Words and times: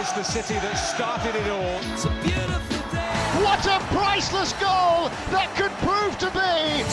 It's 0.00 0.12
the 0.12 0.24
city 0.24 0.54
that 0.64 0.80
started 0.80 1.36
it 1.36 1.44
all. 1.52 1.76
It's 1.92 2.08
a 2.08 2.14
beautiful 2.24 2.80
day. 2.88 3.20
What 3.44 3.60
a 3.68 3.76
priceless 3.92 4.56
goal 4.56 5.12
that 5.28 5.52
could 5.60 5.68
prove 5.84 6.16
to 6.24 6.32
be. 6.32 6.88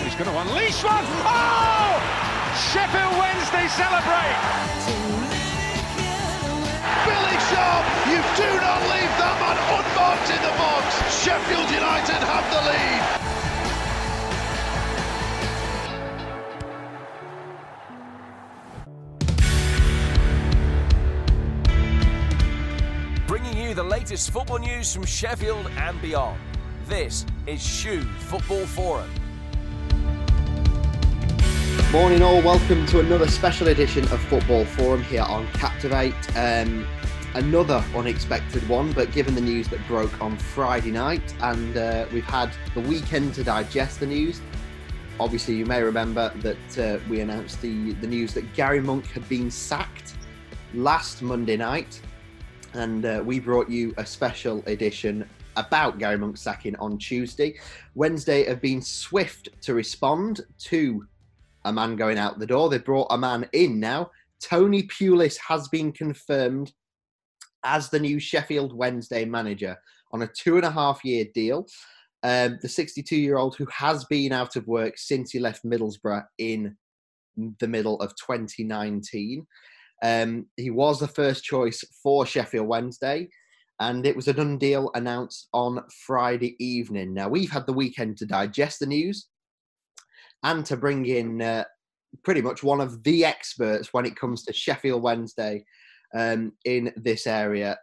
He's 0.00 0.16
going 0.16 0.32
to 0.32 0.38
unleash 0.40 0.80
one. 0.80 1.04
Oh! 1.20 2.00
Sheffield 2.72 3.12
Wednesday 3.12 3.68
celebrate. 3.76 4.40
Billy 7.04 7.36
Sharp, 7.52 7.84
you 8.08 8.24
do 8.40 8.50
not 8.56 8.80
leave 8.96 9.12
that 9.20 9.36
man 9.44 9.60
unmarked 9.60 10.32
in 10.32 10.40
the 10.40 10.54
box. 10.56 10.96
Sheffield 11.20 11.68
United 11.68 12.24
have 12.24 12.46
the 12.48 12.60
lead. 12.72 13.19
The 23.80 23.84
latest 23.84 24.30
football 24.30 24.58
news 24.58 24.92
from 24.92 25.06
Sheffield 25.06 25.66
and 25.78 26.02
beyond. 26.02 26.38
This 26.84 27.24
is 27.46 27.62
SHU 27.62 28.02
Football 28.02 28.66
Forum. 28.66 29.08
Morning, 31.90 32.20
all. 32.20 32.42
Welcome 32.42 32.84
to 32.88 33.00
another 33.00 33.26
special 33.26 33.68
edition 33.68 34.04
of 34.12 34.20
Football 34.24 34.66
Forum 34.66 35.02
here 35.04 35.22
on 35.22 35.46
Captivate. 35.54 36.12
Um, 36.36 36.86
another 37.32 37.82
unexpected 37.96 38.68
one, 38.68 38.92
but 38.92 39.12
given 39.12 39.34
the 39.34 39.40
news 39.40 39.66
that 39.68 39.80
broke 39.88 40.20
on 40.20 40.36
Friday 40.36 40.90
night, 40.90 41.34
and 41.40 41.74
uh, 41.78 42.04
we've 42.12 42.22
had 42.22 42.52
the 42.74 42.82
weekend 42.82 43.32
to 43.36 43.44
digest 43.44 43.98
the 43.98 44.06
news. 44.06 44.42
Obviously, 45.18 45.54
you 45.54 45.64
may 45.64 45.82
remember 45.82 46.30
that 46.40 46.78
uh, 46.78 47.02
we 47.08 47.20
announced 47.20 47.62
the, 47.62 47.94
the 47.94 48.06
news 48.06 48.34
that 48.34 48.52
Gary 48.52 48.80
Monk 48.80 49.06
had 49.06 49.26
been 49.30 49.50
sacked 49.50 50.16
last 50.74 51.22
Monday 51.22 51.56
night 51.56 52.02
and 52.74 53.04
uh, 53.04 53.22
we 53.24 53.40
brought 53.40 53.68
you 53.68 53.94
a 53.96 54.06
special 54.06 54.62
edition 54.66 55.28
about 55.56 55.98
Gary 55.98 56.16
Monk's 56.16 56.40
sacking 56.40 56.76
on 56.76 56.98
Tuesday. 56.98 57.58
Wednesday 57.94 58.44
have 58.44 58.60
been 58.60 58.80
swift 58.80 59.48
to 59.62 59.74
respond 59.74 60.40
to 60.58 61.04
a 61.64 61.72
man 61.72 61.96
going 61.96 62.18
out 62.18 62.38
the 62.38 62.46
door. 62.46 62.68
They 62.68 62.78
brought 62.78 63.08
a 63.10 63.18
man 63.18 63.48
in 63.52 63.80
now. 63.80 64.10
Tony 64.40 64.84
Pulis 64.84 65.36
has 65.36 65.68
been 65.68 65.92
confirmed 65.92 66.72
as 67.64 67.90
the 67.90 68.00
new 68.00 68.18
Sheffield 68.18 68.74
Wednesday 68.74 69.24
manager 69.24 69.76
on 70.12 70.22
a 70.22 70.28
two 70.28 70.56
and 70.56 70.64
a 70.64 70.70
half 70.70 71.04
year 71.04 71.26
deal. 71.34 71.66
Um, 72.22 72.58
the 72.62 72.68
62 72.68 73.16
year 73.16 73.36
old 73.36 73.56
who 73.56 73.66
has 73.72 74.04
been 74.06 74.32
out 74.32 74.56
of 74.56 74.66
work 74.66 74.98
since 74.98 75.30
he 75.30 75.38
left 75.38 75.64
Middlesbrough 75.64 76.24
in 76.38 76.76
the 77.58 77.68
middle 77.68 77.98
of 78.00 78.14
2019. 78.16 79.46
Um, 80.02 80.46
he 80.56 80.70
was 80.70 80.98
the 80.98 81.08
first 81.08 81.44
choice 81.44 81.84
for 82.02 82.26
Sheffield 82.26 82.66
Wednesday, 82.66 83.28
and 83.80 84.06
it 84.06 84.16
was 84.16 84.28
a 84.28 84.32
done 84.32 84.58
deal 84.58 84.90
announced 84.94 85.48
on 85.52 85.82
Friday 86.06 86.56
evening. 86.64 87.14
Now, 87.14 87.28
we've 87.28 87.50
had 87.50 87.66
the 87.66 87.72
weekend 87.72 88.16
to 88.18 88.26
digest 88.26 88.80
the 88.80 88.86
news 88.86 89.28
and 90.42 90.64
to 90.66 90.76
bring 90.76 91.06
in 91.06 91.42
uh, 91.42 91.64
pretty 92.24 92.42
much 92.42 92.62
one 92.62 92.80
of 92.80 93.02
the 93.04 93.24
experts 93.24 93.92
when 93.92 94.06
it 94.06 94.16
comes 94.16 94.44
to 94.44 94.52
Sheffield 94.52 95.02
Wednesday 95.02 95.64
um, 96.14 96.52
in 96.64 96.92
this 96.96 97.26
area. 97.26 97.78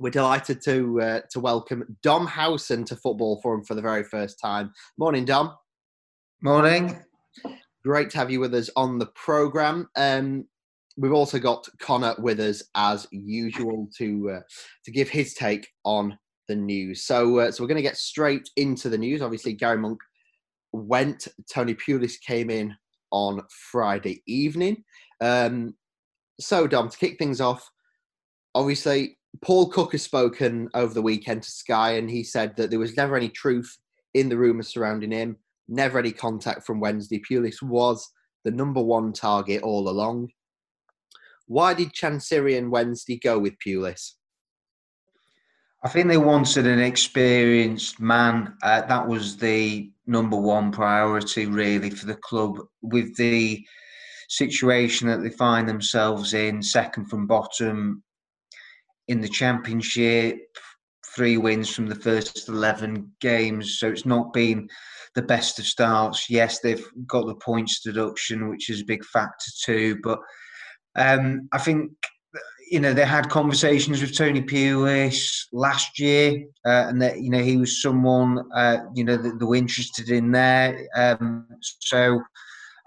We're 0.00 0.10
delighted 0.10 0.60
to 0.64 1.00
uh, 1.00 1.20
to 1.30 1.40
welcome 1.40 1.96
Dom 2.02 2.26
Howson 2.26 2.84
to 2.86 2.96
Football 2.96 3.40
Forum 3.40 3.64
for 3.64 3.74
the 3.74 3.82
very 3.82 4.02
first 4.02 4.40
time. 4.40 4.72
Morning, 4.98 5.24
Dom. 5.24 5.54
Morning. 6.42 6.98
Great 7.84 8.10
to 8.10 8.18
have 8.18 8.30
you 8.30 8.40
with 8.40 8.54
us 8.54 8.70
on 8.76 8.98
the 8.98 9.06
program. 9.14 9.88
Um, 9.96 10.46
we've 10.96 11.12
also 11.12 11.38
got 11.38 11.68
Connor 11.80 12.14
with 12.18 12.40
us 12.40 12.62
as 12.74 13.06
usual 13.10 13.88
to 13.98 14.30
uh, 14.30 14.40
to 14.84 14.90
give 14.90 15.08
his 15.08 15.34
take 15.34 15.68
on 15.84 16.18
the 16.48 16.56
news. 16.56 17.04
So 17.04 17.38
uh, 17.38 17.50
so 17.50 17.62
we're 17.62 17.68
going 17.68 17.76
to 17.76 17.82
get 17.82 17.96
straight 17.96 18.48
into 18.56 18.88
the 18.88 18.98
news. 18.98 19.22
Obviously, 19.22 19.52
Gary 19.52 19.78
Monk 19.78 20.00
went. 20.72 21.28
Tony 21.50 21.74
Pulis 21.74 22.14
came 22.26 22.50
in 22.50 22.74
on 23.10 23.42
Friday 23.70 24.22
evening. 24.26 24.82
Um, 25.20 25.74
so 26.40 26.66
Dom, 26.66 26.88
to 26.88 26.98
kick 26.98 27.16
things 27.16 27.40
off, 27.40 27.70
obviously 28.54 29.18
Paul 29.42 29.68
Cook 29.68 29.92
has 29.92 30.02
spoken 30.02 30.68
over 30.74 30.92
the 30.92 31.02
weekend 31.02 31.42
to 31.42 31.50
Sky, 31.50 31.92
and 31.92 32.10
he 32.10 32.22
said 32.22 32.56
that 32.56 32.70
there 32.70 32.78
was 32.78 32.96
never 32.96 33.16
any 33.16 33.28
truth 33.28 33.78
in 34.14 34.28
the 34.28 34.36
rumours 34.36 34.68
surrounding 34.68 35.12
him. 35.12 35.36
Never 35.68 35.98
any 35.98 36.12
contact 36.12 36.66
from 36.66 36.80
Wednesday. 36.80 37.22
Pulis 37.28 37.62
was 37.62 38.08
the 38.44 38.50
number 38.50 38.82
one 38.82 39.12
target 39.12 39.62
all 39.62 39.88
along. 39.88 40.28
Why 41.46 41.74
did 41.74 41.92
Chansiri 41.92 42.56
and 42.56 42.70
Wednesday 42.70 43.18
go 43.18 43.38
with 43.38 43.54
Pulis? 43.64 44.12
I 45.84 45.88
think 45.90 46.08
they 46.08 46.16
wanted 46.16 46.66
an 46.66 46.80
experienced 46.80 48.00
man. 48.00 48.56
Uh, 48.62 48.82
that 48.82 49.06
was 49.06 49.36
the 49.36 49.90
number 50.06 50.36
one 50.36 50.72
priority, 50.72 51.44
really, 51.44 51.90
for 51.90 52.06
the 52.06 52.14
club. 52.14 52.58
With 52.80 53.14
the 53.16 53.64
situation 54.30 55.08
that 55.08 55.22
they 55.22 55.28
find 55.28 55.68
themselves 55.68 56.32
in, 56.32 56.62
second 56.62 57.06
from 57.06 57.26
bottom 57.26 58.02
in 59.08 59.20
the 59.20 59.28
championship, 59.28 60.38
three 61.14 61.36
wins 61.36 61.68
from 61.68 61.86
the 61.86 61.94
first 61.94 62.48
11 62.48 63.12
games. 63.20 63.78
So 63.78 63.88
it's 63.88 64.06
not 64.06 64.32
been 64.32 64.68
the 65.14 65.22
best 65.22 65.58
of 65.58 65.66
starts. 65.66 66.30
Yes, 66.30 66.60
they've 66.60 66.86
got 67.06 67.26
the 67.26 67.36
points 67.36 67.80
deduction, 67.80 68.48
which 68.48 68.70
is 68.70 68.80
a 68.80 68.86
big 68.86 69.04
factor 69.04 69.50
too, 69.64 69.98
but 70.02 70.18
um, 70.96 71.48
I 71.52 71.58
think 71.58 71.92
you 72.70 72.80
know 72.80 72.92
they 72.92 73.04
had 73.04 73.28
conversations 73.28 74.00
with 74.00 74.16
Tony 74.16 74.42
Pulis 74.42 75.46
last 75.52 75.98
year, 75.98 76.44
uh, 76.66 76.86
and 76.88 77.00
that 77.02 77.20
you 77.20 77.30
know 77.30 77.42
he 77.42 77.56
was 77.56 77.82
someone 77.82 78.44
uh, 78.54 78.78
you 78.94 79.04
know 79.04 79.16
that 79.16 79.38
they 79.38 79.44
were 79.44 79.56
interested 79.56 80.10
in 80.10 80.32
there. 80.32 80.86
Um, 80.96 81.46
so 81.60 82.20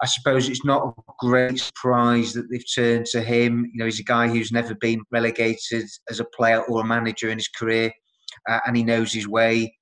I 0.02 0.06
suppose 0.06 0.48
it's 0.48 0.64
not 0.64 0.94
a 0.96 1.12
great 1.18 1.58
surprise 1.58 2.32
that 2.34 2.50
they've 2.50 2.74
turned 2.74 3.06
to 3.06 3.20
him. 3.20 3.70
You 3.72 3.78
know, 3.78 3.84
he's 3.84 4.00
a 4.00 4.04
guy 4.04 4.28
who's 4.28 4.52
never 4.52 4.74
been 4.74 5.02
relegated 5.10 5.86
as 6.08 6.20
a 6.20 6.24
player 6.24 6.62
or 6.62 6.82
a 6.82 6.86
manager 6.86 7.30
in 7.30 7.38
his 7.38 7.48
career, 7.48 7.92
uh, 8.48 8.60
and 8.66 8.76
he 8.76 8.84
knows 8.84 9.12
his 9.12 9.28
way 9.28 9.77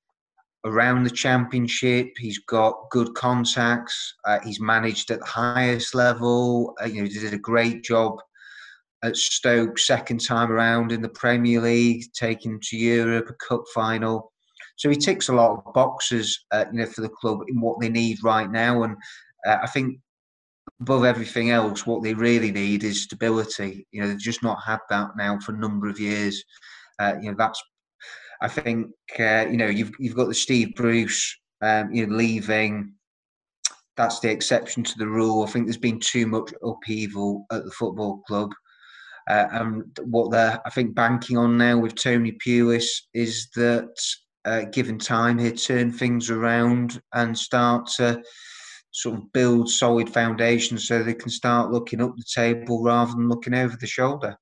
around 0.66 1.04
the 1.04 1.10
championship. 1.10 2.12
He's 2.18 2.38
got 2.40 2.90
good 2.90 3.14
contacts. 3.14 4.14
Uh, 4.24 4.40
he's 4.44 4.60
managed 4.60 5.10
at 5.10 5.20
the 5.20 5.26
highest 5.26 5.94
level. 5.94 6.74
Uh, 6.82 6.86
you 6.86 7.02
know, 7.02 7.08
he 7.08 7.18
did 7.18 7.32
a 7.32 7.38
great 7.38 7.84
job 7.84 8.18
at 9.02 9.16
Stoke 9.16 9.78
second 9.78 10.18
time 10.18 10.50
around 10.50 10.92
in 10.92 11.00
the 11.00 11.08
Premier 11.08 11.60
League, 11.60 12.04
taking 12.12 12.60
to 12.64 12.76
Europe, 12.76 13.30
a 13.30 13.34
cup 13.34 13.62
final. 13.74 14.32
So 14.76 14.90
he 14.90 14.96
ticks 14.96 15.28
a 15.28 15.34
lot 15.34 15.62
of 15.64 15.72
boxes, 15.72 16.44
uh, 16.50 16.64
you 16.72 16.80
know, 16.80 16.86
for 16.86 17.00
the 17.00 17.08
club 17.08 17.40
in 17.48 17.60
what 17.60 17.80
they 17.80 17.88
need 17.88 18.18
right 18.22 18.50
now. 18.50 18.82
And 18.82 18.96
uh, 19.46 19.58
I 19.62 19.66
think 19.68 19.98
above 20.80 21.04
everything 21.04 21.50
else, 21.50 21.86
what 21.86 22.02
they 22.02 22.14
really 22.14 22.50
need 22.50 22.84
is 22.84 23.04
stability. 23.04 23.86
You 23.92 24.02
know, 24.02 24.08
they've 24.08 24.18
just 24.18 24.42
not 24.42 24.62
had 24.64 24.80
that 24.90 25.10
now 25.16 25.38
for 25.38 25.54
a 25.54 25.58
number 25.58 25.88
of 25.88 26.00
years. 26.00 26.42
Uh, 26.98 27.14
you 27.20 27.30
know, 27.30 27.36
that's 27.38 27.62
I 28.40 28.48
think 28.48 28.90
uh, 29.18 29.46
you 29.50 29.56
know 29.56 29.68
you've 29.68 29.92
you've 29.98 30.16
got 30.16 30.28
the 30.28 30.34
Steve 30.34 30.74
Bruce 30.74 31.36
um, 31.62 31.92
you 31.92 32.06
know 32.06 32.16
leaving. 32.16 32.92
That's 33.96 34.20
the 34.20 34.30
exception 34.30 34.84
to 34.84 34.98
the 34.98 35.06
rule. 35.06 35.42
I 35.42 35.46
think 35.46 35.66
there's 35.66 35.78
been 35.78 36.00
too 36.00 36.26
much 36.26 36.52
upheaval 36.62 37.46
at 37.50 37.64
the 37.64 37.70
football 37.70 38.18
club. 38.26 38.52
Uh, 39.28 39.46
and 39.52 39.98
what 40.04 40.30
they're, 40.30 40.60
I 40.64 40.70
think, 40.70 40.94
banking 40.94 41.36
on 41.36 41.56
now 41.56 41.78
with 41.78 41.94
Tony 41.94 42.32
Pulis 42.46 42.86
is 43.14 43.48
that, 43.56 43.88
uh, 44.44 44.64
given 44.70 44.98
time, 44.98 45.38
he'll 45.38 45.56
turn 45.56 45.90
things 45.90 46.30
around 46.30 47.00
and 47.14 47.36
start 47.36 47.88
to 47.96 48.22
sort 48.92 49.16
of 49.18 49.32
build 49.32 49.68
solid 49.68 50.08
foundations 50.08 50.86
so 50.86 51.02
they 51.02 51.14
can 51.14 51.30
start 51.30 51.72
looking 51.72 52.00
up 52.00 52.14
the 52.16 52.24
table 52.34 52.82
rather 52.82 53.12
than 53.12 53.28
looking 53.28 53.54
over 53.54 53.76
the 53.80 53.86
shoulder. 53.86 54.36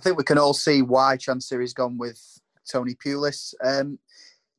I 0.00 0.02
think 0.02 0.16
we 0.16 0.24
can 0.24 0.38
all 0.38 0.54
see 0.54 0.80
why 0.80 1.18
Chansiri's 1.18 1.74
gone 1.74 1.98
with 1.98 2.18
Tony 2.66 2.94
Pulis. 2.94 3.52
Um, 3.62 3.98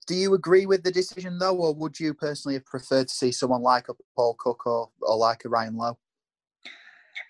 do 0.06 0.14
you 0.14 0.36
agree 0.36 0.68
with 0.68 0.84
the 0.84 0.92
decision 0.92 1.40
though, 1.40 1.58
or 1.58 1.74
would 1.74 2.00
you 2.00 2.14
personally 2.14 2.54
have 2.54 2.66
preferred 2.66 3.08
to 3.08 3.14
see 3.14 3.32
someone 3.32 3.64
like 3.64 3.90
a 3.90 3.94
Paul 4.16 4.36
Cook 4.38 4.68
or, 4.68 4.92
or 5.02 5.18
like 5.18 5.44
a 5.44 5.50
Ryan 5.50 5.78
Lowe? 5.78 5.98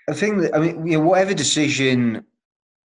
I 0.10 0.14
think 0.14 0.42
that 0.42 0.54
I 0.54 0.60
mean, 0.60 0.86
you 0.86 0.98
know, 0.98 1.06
whatever 1.06 1.34
decision 1.34 2.26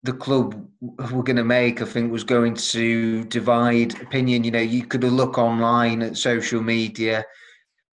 the 0.02 0.14
club 0.14 0.60
were 0.82 1.22
going 1.22 1.36
to 1.36 1.44
make, 1.44 1.84
I 1.84 1.86
think, 1.86 2.12
was 2.12 2.24
going 2.24 2.56
to 2.56 3.24
divide 3.26 4.02
opinion. 4.02 4.44
You 4.44 4.50
know, 4.50 4.60
you 4.60 4.86
could 4.86 5.04
look 5.04 5.38
online 5.38 6.02
at 6.02 6.18
social 6.18 6.64
media 6.64 7.24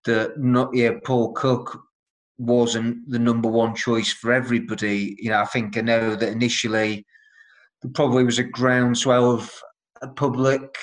that 0.07 0.41
not 0.41 0.71
yeah, 0.73 0.93
Paul 1.05 1.33
Cook 1.33 1.79
wasn't 2.39 3.11
the 3.11 3.19
number 3.19 3.51
one 3.51 3.75
choice 3.75 4.15
for 4.15 4.33
everybody. 4.33 5.15
You 5.19 5.29
know, 5.29 5.43
I 5.43 5.45
think 5.45 5.77
I 5.77 5.83
know 5.83 6.17
that 6.17 6.33
initially 6.33 7.05
there 7.83 7.93
probably 7.93 8.25
was 8.25 8.39
a 8.39 8.45
groundswell 8.45 9.31
of 9.31 9.53
public 10.17 10.77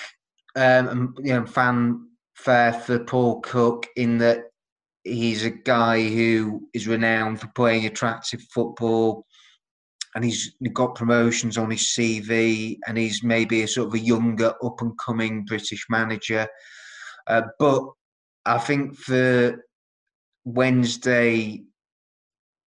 um, 0.56 0.88
and 0.88 1.18
you 1.24 1.34
know 1.34 1.46
fanfare 1.46 2.74
for 2.74 3.00
Paul 3.00 3.42
Cook 3.42 3.88
in 3.96 4.18
that 4.20 4.46
he's 5.04 5.44
a 5.44 5.50
guy 5.50 6.02
who 6.10 6.68
is 6.74 6.88
renowned 6.88 7.40
for 7.40 7.48
playing 7.56 7.86
attractive 7.86 8.42
football. 8.54 9.26
and 10.16 10.24
he's 10.24 10.56
got 10.74 10.96
promotions 10.96 11.58
on 11.58 11.70
his 11.70 11.94
CV, 11.94 12.78
and 12.88 12.98
he's 12.98 13.22
maybe 13.22 13.64
a 13.64 13.68
sort 13.68 13.88
of 13.90 13.94
a 13.94 14.00
younger, 14.00 14.54
up 14.64 14.82
and 14.82 14.98
coming 14.98 15.44
British 15.44 15.86
manager. 15.90 16.48
Uh, 17.28 17.42
but 17.60 17.84
I 18.46 18.58
think 18.60 18.96
for 18.96 19.62
Wednesday, 20.46 21.64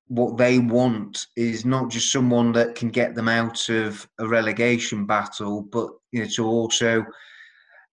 what 0.08 0.38
they 0.38 0.58
want 0.58 1.26
is 1.36 1.64
not 1.64 1.90
just 1.90 2.10
someone 2.10 2.52
that 2.52 2.74
can 2.74 2.88
get 2.88 3.14
them 3.14 3.28
out 3.28 3.68
of 3.68 4.08
a 4.18 4.26
relegation 4.26 5.06
battle, 5.06 5.62
but 5.62 5.90
you 6.12 6.22
know 6.22 6.28
to 6.36 6.46
also 6.46 7.04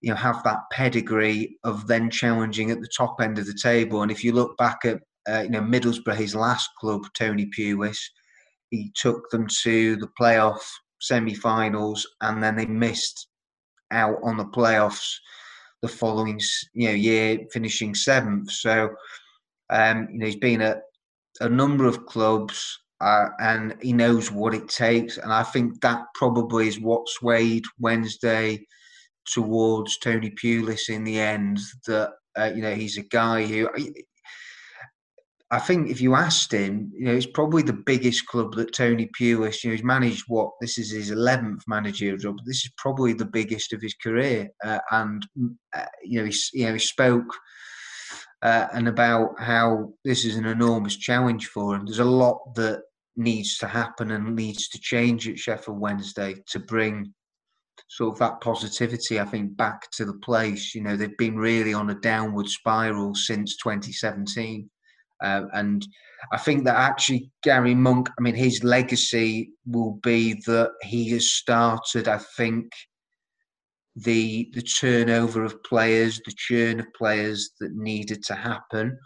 you 0.01 0.09
know 0.09 0.15
have 0.15 0.43
that 0.43 0.59
pedigree 0.71 1.57
of 1.63 1.87
then 1.87 2.09
challenging 2.09 2.71
at 2.71 2.79
the 2.79 2.89
top 2.97 3.21
end 3.21 3.37
of 3.37 3.45
the 3.45 3.57
table. 3.61 4.01
And 4.01 4.11
if 4.11 4.23
you 4.23 4.31
look 4.31 4.57
back 4.57 4.79
at 4.85 5.01
uh, 5.29 5.41
you 5.41 5.49
know 5.49 5.61
Middlesbrough, 5.61 6.15
his 6.15 6.35
last 6.35 6.69
club, 6.79 7.03
Tony 7.17 7.49
Pulis, 7.57 7.99
he 8.69 8.91
took 8.95 9.29
them 9.29 9.47
to 9.63 9.97
the 9.97 10.09
playoff 10.19 10.61
semi-finals, 11.01 12.07
and 12.21 12.41
then 12.41 12.55
they 12.55 12.65
missed 12.65 13.27
out 13.91 14.17
on 14.23 14.37
the 14.37 14.45
playoffs 14.45 15.15
the 15.81 15.87
following 15.89 16.39
you 16.73 16.87
know 16.87 16.93
year, 16.93 17.39
finishing 17.51 17.93
seventh. 17.93 18.51
So 18.51 18.95
um, 19.69 20.07
you 20.11 20.19
know 20.19 20.25
he's 20.27 20.37
been 20.37 20.61
at 20.61 20.81
a 21.41 21.49
number 21.49 21.85
of 21.85 22.05
clubs. 22.05 22.79
Uh, 23.01 23.27
and 23.39 23.75
he 23.81 23.91
knows 23.91 24.31
what 24.31 24.55
it 24.55 24.69
takes, 24.69 25.17
and 25.17 25.31
I 25.33 25.43
think 25.43 25.81
that 25.81 26.05
probably 26.15 26.69
is 26.69 26.79
what 26.79 27.09
swayed 27.09 27.65
Wednesday 27.77 28.65
towards 29.33 29.97
Tony 29.97 30.31
Pulis 30.31 30.87
in 30.87 31.03
the 31.03 31.19
end. 31.19 31.59
That 31.87 32.11
uh, 32.37 32.51
you 32.55 32.61
know 32.61 32.73
he's 32.73 32.97
a 32.97 33.03
guy 33.03 33.45
who 33.45 33.67
I 35.51 35.59
think 35.59 35.89
if 35.89 36.01
you 36.01 36.15
asked 36.15 36.51
him, 36.51 36.91
you 36.93 37.05
know, 37.05 37.13
it's 37.13 37.27
probably 37.27 37.61
the 37.61 37.71
biggest 37.73 38.25
club 38.25 38.55
that 38.55 38.73
Tony 38.73 39.09
Pulis, 39.19 39.63
you 39.63 39.69
know, 39.69 39.75
he's 39.75 39.83
managed 39.83 40.23
what 40.27 40.49
this 40.59 40.77
is 40.77 40.91
his 40.91 41.11
eleventh 41.11 41.63
managerial 41.67 42.17
job. 42.17 42.37
This 42.45 42.65
is 42.65 42.71
probably 42.77 43.13
the 43.13 43.25
biggest 43.25 43.71
of 43.71 43.81
his 43.81 43.93
career, 43.93 44.49
uh, 44.63 44.79
and 44.91 45.25
uh, 45.75 45.85
you 46.03 46.19
know, 46.19 46.25
he, 46.25 46.35
you 46.53 46.65
know, 46.65 46.73
he 46.73 46.79
spoke 46.79 47.31
uh, 48.45 48.67
and 48.73 48.87
about 48.87 49.31
how 49.39 49.91
this 50.03 50.23
is 50.23 50.35
an 50.35 50.45
enormous 50.45 50.95
challenge 50.97 51.47
for 51.47 51.75
him. 51.75 51.83
There's 51.83 51.97
a 51.97 52.05
lot 52.05 52.53
that 52.53 52.83
needs 53.15 53.57
to 53.57 53.67
happen 53.67 54.11
and 54.11 54.35
needs 54.35 54.69
to 54.69 54.79
change 54.79 55.27
at 55.27 55.39
Sheffield 55.39 55.79
Wednesday 55.79 56.35
to 56.51 56.59
bring 56.59 57.11
sort 57.87 58.13
of 58.13 58.19
that 58.19 58.41
positivity, 58.41 59.19
I 59.19 59.25
think, 59.25 59.57
back 59.57 59.89
to 59.93 60.05
the 60.05 60.19
place. 60.23 60.75
You 60.75 60.83
know, 60.83 60.95
they've 60.95 61.17
been 61.17 61.37
really 61.37 61.73
on 61.73 61.89
a 61.89 61.95
downward 61.95 62.47
spiral 62.47 63.15
since 63.15 63.57
2017. 63.57 64.69
Uh, 65.23 65.45
and 65.53 65.83
I 66.31 66.37
think 66.37 66.65
that 66.65 66.75
actually 66.75 67.31
Gary 67.41 67.73
Monk, 67.73 68.09
I 68.15 68.21
mean, 68.21 68.35
his 68.35 68.63
legacy 68.63 69.53
will 69.65 69.93
be 70.03 70.35
that 70.45 70.69
he 70.83 71.09
has 71.09 71.31
started, 71.31 72.07
I 72.07 72.19
think, 72.37 72.71
the 73.95 74.49
the 74.53 74.61
turnover 74.61 75.43
of 75.43 75.63
players, 75.63 76.21
the 76.25 76.33
churn 76.35 76.79
of 76.79 76.93
players 76.93 77.51
that 77.59 77.75
needed 77.75 78.23
to 78.25 78.35
happen, 78.35 78.97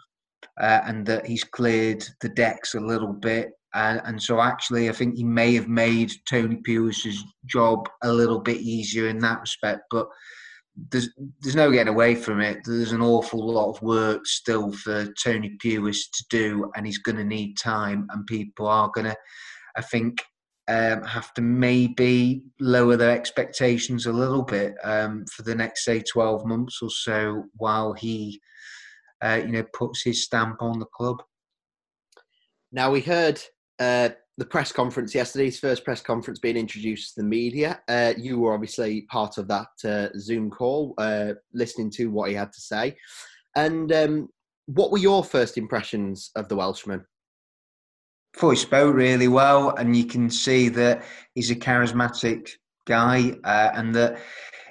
uh, 0.60 0.80
and 0.84 1.06
that 1.06 1.26
he's 1.26 1.44
cleared 1.44 2.04
the 2.20 2.28
decks 2.28 2.74
a 2.74 2.80
little 2.80 3.12
bit. 3.12 3.50
And, 3.72 4.00
and 4.04 4.20
so 4.20 4.40
actually, 4.40 4.88
I 4.88 4.92
think 4.92 5.16
he 5.16 5.22
may 5.22 5.54
have 5.54 5.68
made 5.68 6.12
Tony 6.28 6.56
Pulis's 6.56 7.24
job 7.46 7.88
a 8.02 8.12
little 8.12 8.40
bit 8.40 8.60
easier 8.60 9.08
in 9.08 9.18
that 9.20 9.40
respect. 9.40 9.82
But 9.90 10.08
there's 10.90 11.10
there's 11.40 11.56
no 11.56 11.70
getting 11.70 11.92
away 11.92 12.14
from 12.14 12.40
it. 12.40 12.58
There's 12.64 12.92
an 12.92 13.02
awful 13.02 13.52
lot 13.52 13.70
of 13.70 13.82
work 13.82 14.26
still 14.26 14.72
for 14.72 15.06
Tony 15.22 15.56
Pulis 15.64 16.10
to 16.12 16.24
do, 16.30 16.70
and 16.74 16.84
he's 16.84 16.98
going 16.98 17.16
to 17.16 17.24
need 17.24 17.54
time. 17.54 18.08
And 18.10 18.26
people 18.26 18.66
are 18.66 18.90
going 18.92 19.06
to, 19.06 19.16
I 19.76 19.82
think, 19.82 20.20
um, 20.70 21.02
have 21.02 21.34
to 21.34 21.42
maybe 21.42 22.44
lower 22.60 22.96
their 22.96 23.10
expectations 23.10 24.06
a 24.06 24.12
little 24.12 24.42
bit 24.42 24.74
um, 24.84 25.24
for 25.26 25.42
the 25.42 25.54
next 25.54 25.84
say 25.84 26.00
12 26.00 26.46
months 26.46 26.78
or 26.80 26.90
so 26.90 27.44
while 27.54 27.92
he, 27.92 28.40
uh, 29.20 29.40
you 29.44 29.50
know, 29.50 29.64
puts 29.74 30.02
his 30.02 30.24
stamp 30.24 30.62
on 30.62 30.78
the 30.78 30.86
club. 30.86 31.20
Now 32.70 32.92
we 32.92 33.00
heard 33.00 33.42
uh, 33.80 34.10
the 34.38 34.44
press 34.44 34.70
conference 34.70 35.12
yesterday, 35.12 35.46
his 35.46 35.58
first 35.58 35.84
press 35.84 36.00
conference 36.00 36.38
being 36.38 36.56
introduced 36.56 37.14
to 37.14 37.22
the 37.22 37.26
media. 37.26 37.80
Uh, 37.88 38.14
you 38.16 38.38
were 38.38 38.54
obviously 38.54 39.02
part 39.10 39.38
of 39.38 39.48
that 39.48 39.68
uh, 39.84 40.16
Zoom 40.20 40.50
call, 40.50 40.94
uh, 40.98 41.32
listening 41.52 41.90
to 41.96 42.12
what 42.12 42.30
he 42.30 42.36
had 42.36 42.52
to 42.52 42.60
say. 42.60 42.96
And 43.56 43.90
um, 43.92 44.28
what 44.66 44.92
were 44.92 44.98
your 44.98 45.24
first 45.24 45.58
impressions 45.58 46.30
of 46.36 46.48
the 46.48 46.54
Welshman? 46.54 47.04
Thought 48.34 48.50
he 48.50 48.56
spoke 48.56 48.94
really 48.94 49.28
well, 49.28 49.74
and 49.76 49.96
you 49.96 50.04
can 50.04 50.30
see 50.30 50.68
that 50.70 51.02
he's 51.34 51.50
a 51.50 51.56
charismatic 51.56 52.50
guy, 52.86 53.36
uh, 53.44 53.70
and 53.74 53.94
that 53.94 54.18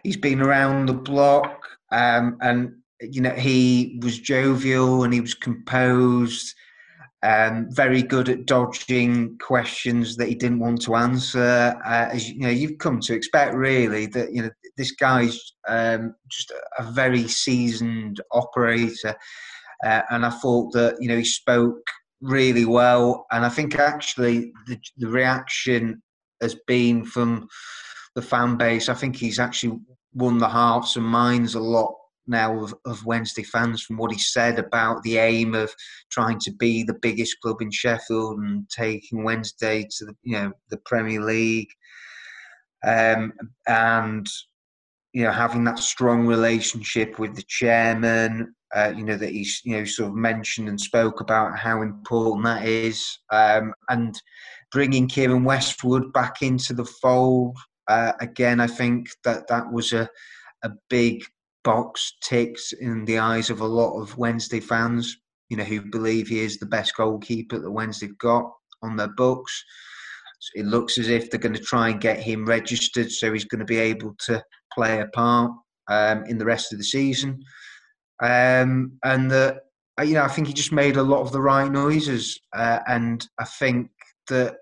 he's 0.03 0.17
been 0.17 0.41
around 0.41 0.87
the 0.87 0.93
block, 0.93 1.67
um, 1.91 2.37
and 2.41 2.73
you 3.01 3.21
know 3.21 3.31
he 3.31 3.99
was 4.01 4.19
jovial 4.19 5.03
and 5.03 5.13
he 5.13 5.21
was 5.21 5.33
composed 5.33 6.53
um, 7.21 7.67
very 7.71 8.01
good 8.01 8.29
at 8.29 8.45
dodging 8.45 9.37
questions 9.39 10.15
that 10.15 10.29
he 10.29 10.35
didn't 10.35 10.59
want 10.59 10.81
to 10.83 10.95
answer. 10.95 11.77
Uh, 11.85 12.09
as 12.11 12.29
you 12.29 12.39
know, 12.39 12.49
you've 12.49 12.77
come 12.77 12.99
to 13.01 13.13
expect 13.13 13.55
really 13.55 14.05
that 14.07 14.31
you 14.33 14.41
know 14.41 14.49
this 14.77 14.91
guy's 14.91 15.37
um, 15.67 16.15
just 16.29 16.51
a, 16.77 16.91
very 16.91 17.27
seasoned 17.27 18.21
operator, 18.31 19.15
uh, 19.85 20.01
and 20.09 20.25
I 20.25 20.29
thought 20.29 20.71
that 20.73 20.95
you 21.01 21.09
know 21.09 21.17
he 21.17 21.25
spoke 21.25 21.85
really 22.21 22.65
well, 22.65 23.25
and 23.31 23.45
I 23.45 23.49
think 23.49 23.77
actually 23.77 24.51
the, 24.67 24.79
the 24.97 25.07
reaction 25.07 26.01
has 26.41 26.55
been 26.67 27.05
from 27.05 27.47
the 28.15 28.21
fan 28.21 28.57
base. 28.57 28.89
I 28.89 28.93
think 28.93 29.15
he's 29.15 29.39
actually 29.39 29.79
won 30.13 30.37
the 30.37 30.47
hearts 30.47 30.95
and 30.95 31.05
minds 31.05 31.55
a 31.55 31.59
lot 31.59 31.93
now 32.29 32.63
of, 32.63 32.73
of 32.85 33.05
Wednesday 33.05 33.43
fans 33.43 33.81
from 33.81 33.97
what 33.97 34.11
he 34.11 34.19
said 34.19 34.59
about 34.59 35.01
the 35.03 35.17
aim 35.17 35.55
of 35.55 35.73
trying 36.11 36.39
to 36.39 36.51
be 36.51 36.83
the 36.83 36.97
biggest 37.01 37.39
club 37.41 37.61
in 37.61 37.71
Sheffield 37.71 38.39
and 38.39 38.69
taking 38.69 39.23
Wednesday 39.23 39.87
to 39.97 40.05
the 40.05 40.15
you 40.23 40.33
know 40.33 40.51
the 40.69 40.77
Premier 40.85 41.21
League, 41.21 41.69
um, 42.85 43.33
and 43.67 44.27
you 45.13 45.23
know 45.23 45.31
having 45.31 45.63
that 45.65 45.79
strong 45.79 46.27
relationship 46.27 47.19
with 47.19 47.35
the 47.35 47.43
chairman. 47.47 48.55
Uh, 48.75 48.93
you 48.95 49.03
know 49.03 49.17
that 49.17 49.31
he's 49.31 49.61
you 49.63 49.77
know 49.77 49.85
sort 49.85 50.09
of 50.09 50.15
mentioned 50.15 50.69
and 50.69 50.79
spoke 50.79 51.21
about 51.21 51.57
how 51.57 51.81
important 51.81 52.45
that 52.45 52.65
is, 52.65 53.19
um, 53.31 53.73
and 53.89 54.21
bringing 54.71 55.07
Keiren 55.07 55.43
Westwood 55.43 56.13
back 56.13 56.41
into 56.41 56.73
the 56.73 56.85
fold. 56.85 57.57
Uh, 57.87 58.13
again, 58.21 58.59
I 58.59 58.67
think 58.67 59.09
that 59.23 59.47
that 59.47 59.71
was 59.71 59.93
a 59.93 60.07
a 60.63 60.71
big 60.89 61.23
box 61.63 62.13
ticks 62.21 62.73
in 62.73 63.05
the 63.05 63.19
eyes 63.19 63.49
of 63.49 63.61
a 63.61 63.67
lot 63.67 63.99
of 63.99 64.17
Wednesday 64.17 64.59
fans, 64.59 65.17
you 65.49 65.57
know, 65.57 65.63
who 65.63 65.81
believe 65.81 66.27
he 66.27 66.39
is 66.39 66.57
the 66.57 66.65
best 66.65 66.95
goalkeeper 66.95 67.59
that 67.59 67.71
Wednesday've 67.71 68.17
got 68.17 68.51
on 68.81 68.95
their 68.95 69.13
books. 69.15 69.63
So 70.39 70.61
it 70.61 70.65
looks 70.65 70.97
as 70.97 71.09
if 71.09 71.29
they're 71.29 71.39
going 71.39 71.55
to 71.55 71.61
try 71.61 71.89
and 71.89 71.99
get 71.99 72.19
him 72.19 72.45
registered 72.45 73.11
so 73.11 73.33
he's 73.33 73.45
going 73.45 73.59
to 73.59 73.65
be 73.65 73.77
able 73.77 74.15
to 74.25 74.41
play 74.73 75.01
a 75.01 75.07
part 75.07 75.51
um, 75.89 76.23
in 76.25 76.37
the 76.37 76.45
rest 76.45 76.71
of 76.71 76.77
the 76.77 76.83
season. 76.83 77.43
Um, 78.21 78.99
and 79.03 79.31
that, 79.31 79.61
uh, 79.99 80.03
you 80.03 80.15
know, 80.15 80.23
I 80.23 80.27
think 80.27 80.47
he 80.47 80.53
just 80.53 80.71
made 80.71 80.97
a 80.97 81.03
lot 81.03 81.21
of 81.21 81.31
the 81.31 81.41
right 81.41 81.71
noises. 81.71 82.39
Uh, 82.55 82.79
and 82.87 83.25
I 83.39 83.45
think 83.45 83.89
that 84.27 84.57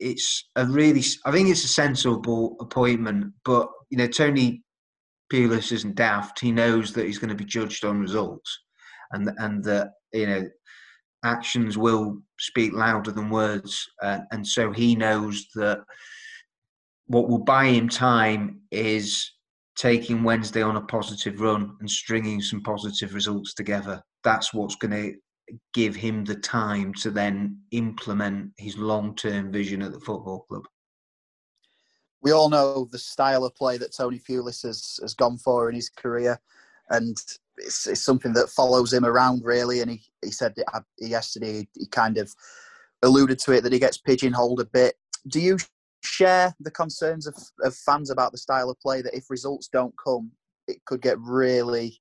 it's 0.00 0.48
a 0.56 0.66
really, 0.66 1.02
I 1.24 1.32
think 1.32 1.48
it's 1.48 1.64
a 1.64 1.68
sensible 1.68 2.56
appointment. 2.60 3.32
But, 3.44 3.68
you 3.90 3.98
know, 3.98 4.06
Tony 4.06 4.62
Pulis 5.32 5.72
isn't 5.72 5.94
daft. 5.94 6.40
He 6.40 6.52
knows 6.52 6.92
that 6.92 7.06
he's 7.06 7.18
going 7.18 7.30
to 7.30 7.34
be 7.34 7.44
judged 7.44 7.84
on 7.84 8.00
results, 8.00 8.60
and 9.12 9.30
and 9.38 9.64
that 9.64 9.92
you 10.12 10.26
know 10.26 10.48
actions 11.24 11.78
will 11.78 12.18
speak 12.38 12.72
louder 12.74 13.10
than 13.10 13.30
words, 13.30 13.84
uh, 14.02 14.20
and 14.30 14.46
so 14.46 14.72
he 14.72 14.94
knows 14.94 15.46
that 15.54 15.80
what 17.06 17.28
will 17.28 17.38
buy 17.38 17.66
him 17.66 17.88
time 17.88 18.60
is 18.70 19.31
taking 19.76 20.22
Wednesday 20.22 20.62
on 20.62 20.76
a 20.76 20.82
positive 20.82 21.40
run 21.40 21.76
and 21.80 21.90
stringing 21.90 22.40
some 22.40 22.62
positive 22.62 23.14
results 23.14 23.54
together. 23.54 24.02
That's 24.24 24.52
what's 24.52 24.76
going 24.76 24.92
to 24.92 25.14
give 25.74 25.96
him 25.96 26.24
the 26.24 26.36
time 26.36 26.94
to 26.94 27.10
then 27.10 27.58
implement 27.72 28.52
his 28.56 28.76
long 28.76 29.14
term 29.14 29.50
vision 29.50 29.82
at 29.82 29.92
the 29.92 30.00
football 30.00 30.46
club 30.48 30.64
we 32.22 32.30
all 32.30 32.48
know 32.48 32.88
the 32.90 32.98
style 32.98 33.44
of 33.44 33.54
play 33.54 33.76
that 33.78 33.94
Tony 33.94 34.20
Pulis 34.20 34.62
has, 34.62 34.98
has 35.02 35.14
gone 35.14 35.36
for 35.38 35.68
in 35.68 35.74
his 35.74 35.90
career, 35.90 36.40
and 36.90 37.16
it's, 37.58 37.86
it's 37.86 38.04
something 38.04 38.32
that 38.34 38.48
follows 38.48 38.92
him 38.92 39.04
around 39.04 39.42
really. 39.44 39.80
And 39.80 39.90
he, 39.90 40.02
he 40.24 40.30
said 40.30 40.54
uh, 40.72 40.80
yesterday 40.98 41.68
he 41.74 41.86
kind 41.86 42.16
of 42.18 42.32
alluded 43.02 43.38
to 43.40 43.52
it 43.52 43.62
that 43.62 43.72
he 43.72 43.78
gets 43.78 43.98
pigeonholed 43.98 44.60
a 44.60 44.64
bit. 44.64 44.94
Do 45.28 45.40
you 45.40 45.58
share 46.02 46.54
the 46.60 46.70
concerns 46.70 47.26
of, 47.26 47.34
of 47.62 47.74
fans 47.74 48.10
about 48.10 48.32
the 48.32 48.38
style 48.38 48.70
of 48.70 48.80
play 48.80 49.02
that 49.02 49.16
if 49.16 49.30
results 49.30 49.68
don't 49.68 49.94
come, 50.02 50.30
it 50.68 50.84
could 50.84 51.00
get 51.00 51.18
really 51.18 51.98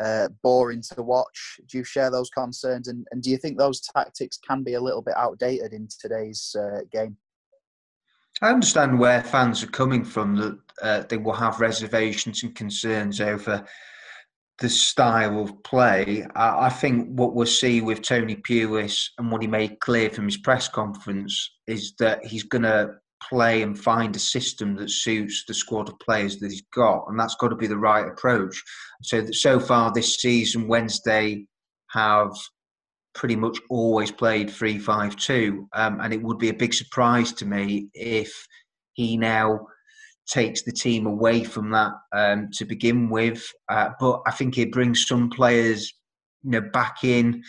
uh, 0.00 0.28
boring 0.42 0.82
to 0.82 1.02
watch? 1.02 1.60
Do 1.66 1.78
you 1.78 1.84
share 1.84 2.10
those 2.10 2.30
concerns, 2.30 2.88
and, 2.88 3.06
and 3.10 3.22
do 3.22 3.30
you 3.30 3.38
think 3.38 3.58
those 3.58 3.80
tactics 3.80 4.38
can 4.38 4.62
be 4.62 4.74
a 4.74 4.80
little 4.80 5.02
bit 5.02 5.16
outdated 5.16 5.72
in 5.72 5.88
today's 6.00 6.54
uh, 6.58 6.80
game? 6.92 7.16
I 8.42 8.50
understand 8.50 8.98
where 8.98 9.22
fans 9.22 9.62
are 9.62 9.68
coming 9.68 10.04
from 10.04 10.36
that 10.36 10.58
uh, 10.82 11.04
they 11.08 11.16
will 11.16 11.32
have 11.32 11.60
reservations 11.60 12.42
and 12.42 12.54
concerns 12.54 13.20
over 13.20 13.64
the 14.58 14.68
style 14.68 15.40
of 15.40 15.62
play. 15.62 16.26
I, 16.34 16.66
I, 16.66 16.68
think 16.68 17.08
what 17.18 17.34
we'll 17.34 17.46
see 17.46 17.80
with 17.80 18.02
Tony 18.02 18.36
Pulis 18.36 19.08
and 19.18 19.30
what 19.30 19.42
he 19.42 19.48
made 19.48 19.80
clear 19.80 20.10
from 20.10 20.24
his 20.24 20.38
press 20.38 20.68
conference 20.68 21.50
is 21.66 21.94
that 21.98 22.24
he's 22.24 22.42
going 22.42 22.62
to 22.62 22.96
play 23.22 23.62
and 23.62 23.78
find 23.78 24.14
a 24.14 24.20
system 24.20 24.76
that 24.76 24.90
suits 24.90 25.44
the 25.46 25.54
squad 25.54 25.88
of 25.88 25.98
players 25.98 26.38
that 26.38 26.50
he's 26.50 26.64
got, 26.74 27.04
and 27.08 27.18
that's 27.18 27.36
got 27.36 27.48
to 27.48 27.56
be 27.56 27.66
the 27.66 27.76
right 27.76 28.06
approach. 28.06 28.62
So 29.02 29.26
so 29.32 29.60
far 29.60 29.92
this 29.92 30.16
season, 30.16 30.68
Wednesday 30.68 31.46
have 31.90 32.32
pretty 33.14 33.36
much 33.36 33.58
always 33.70 34.10
played 34.10 34.50
three 34.50 34.78
five 34.78 35.16
two, 35.16 35.68
um, 35.74 36.00
and 36.00 36.12
it 36.12 36.22
would 36.22 36.38
be 36.38 36.50
a 36.50 36.54
big 36.54 36.74
surprise 36.74 37.32
to 37.32 37.46
me 37.46 37.88
if 37.94 38.46
he 38.92 39.16
now 39.16 39.66
takes 40.28 40.62
the 40.62 40.72
team 40.72 41.06
away 41.06 41.44
from 41.44 41.70
that 41.70 41.92
um, 42.12 42.48
to 42.52 42.64
begin 42.64 43.08
with. 43.08 43.46
Uh, 43.68 43.90
but 44.00 44.22
I 44.26 44.32
think 44.32 44.58
it 44.58 44.72
brings 44.72 45.06
some 45.06 45.30
players, 45.30 45.92
you 46.42 46.50
know, 46.50 46.62
back 46.72 47.04
in, 47.04 47.42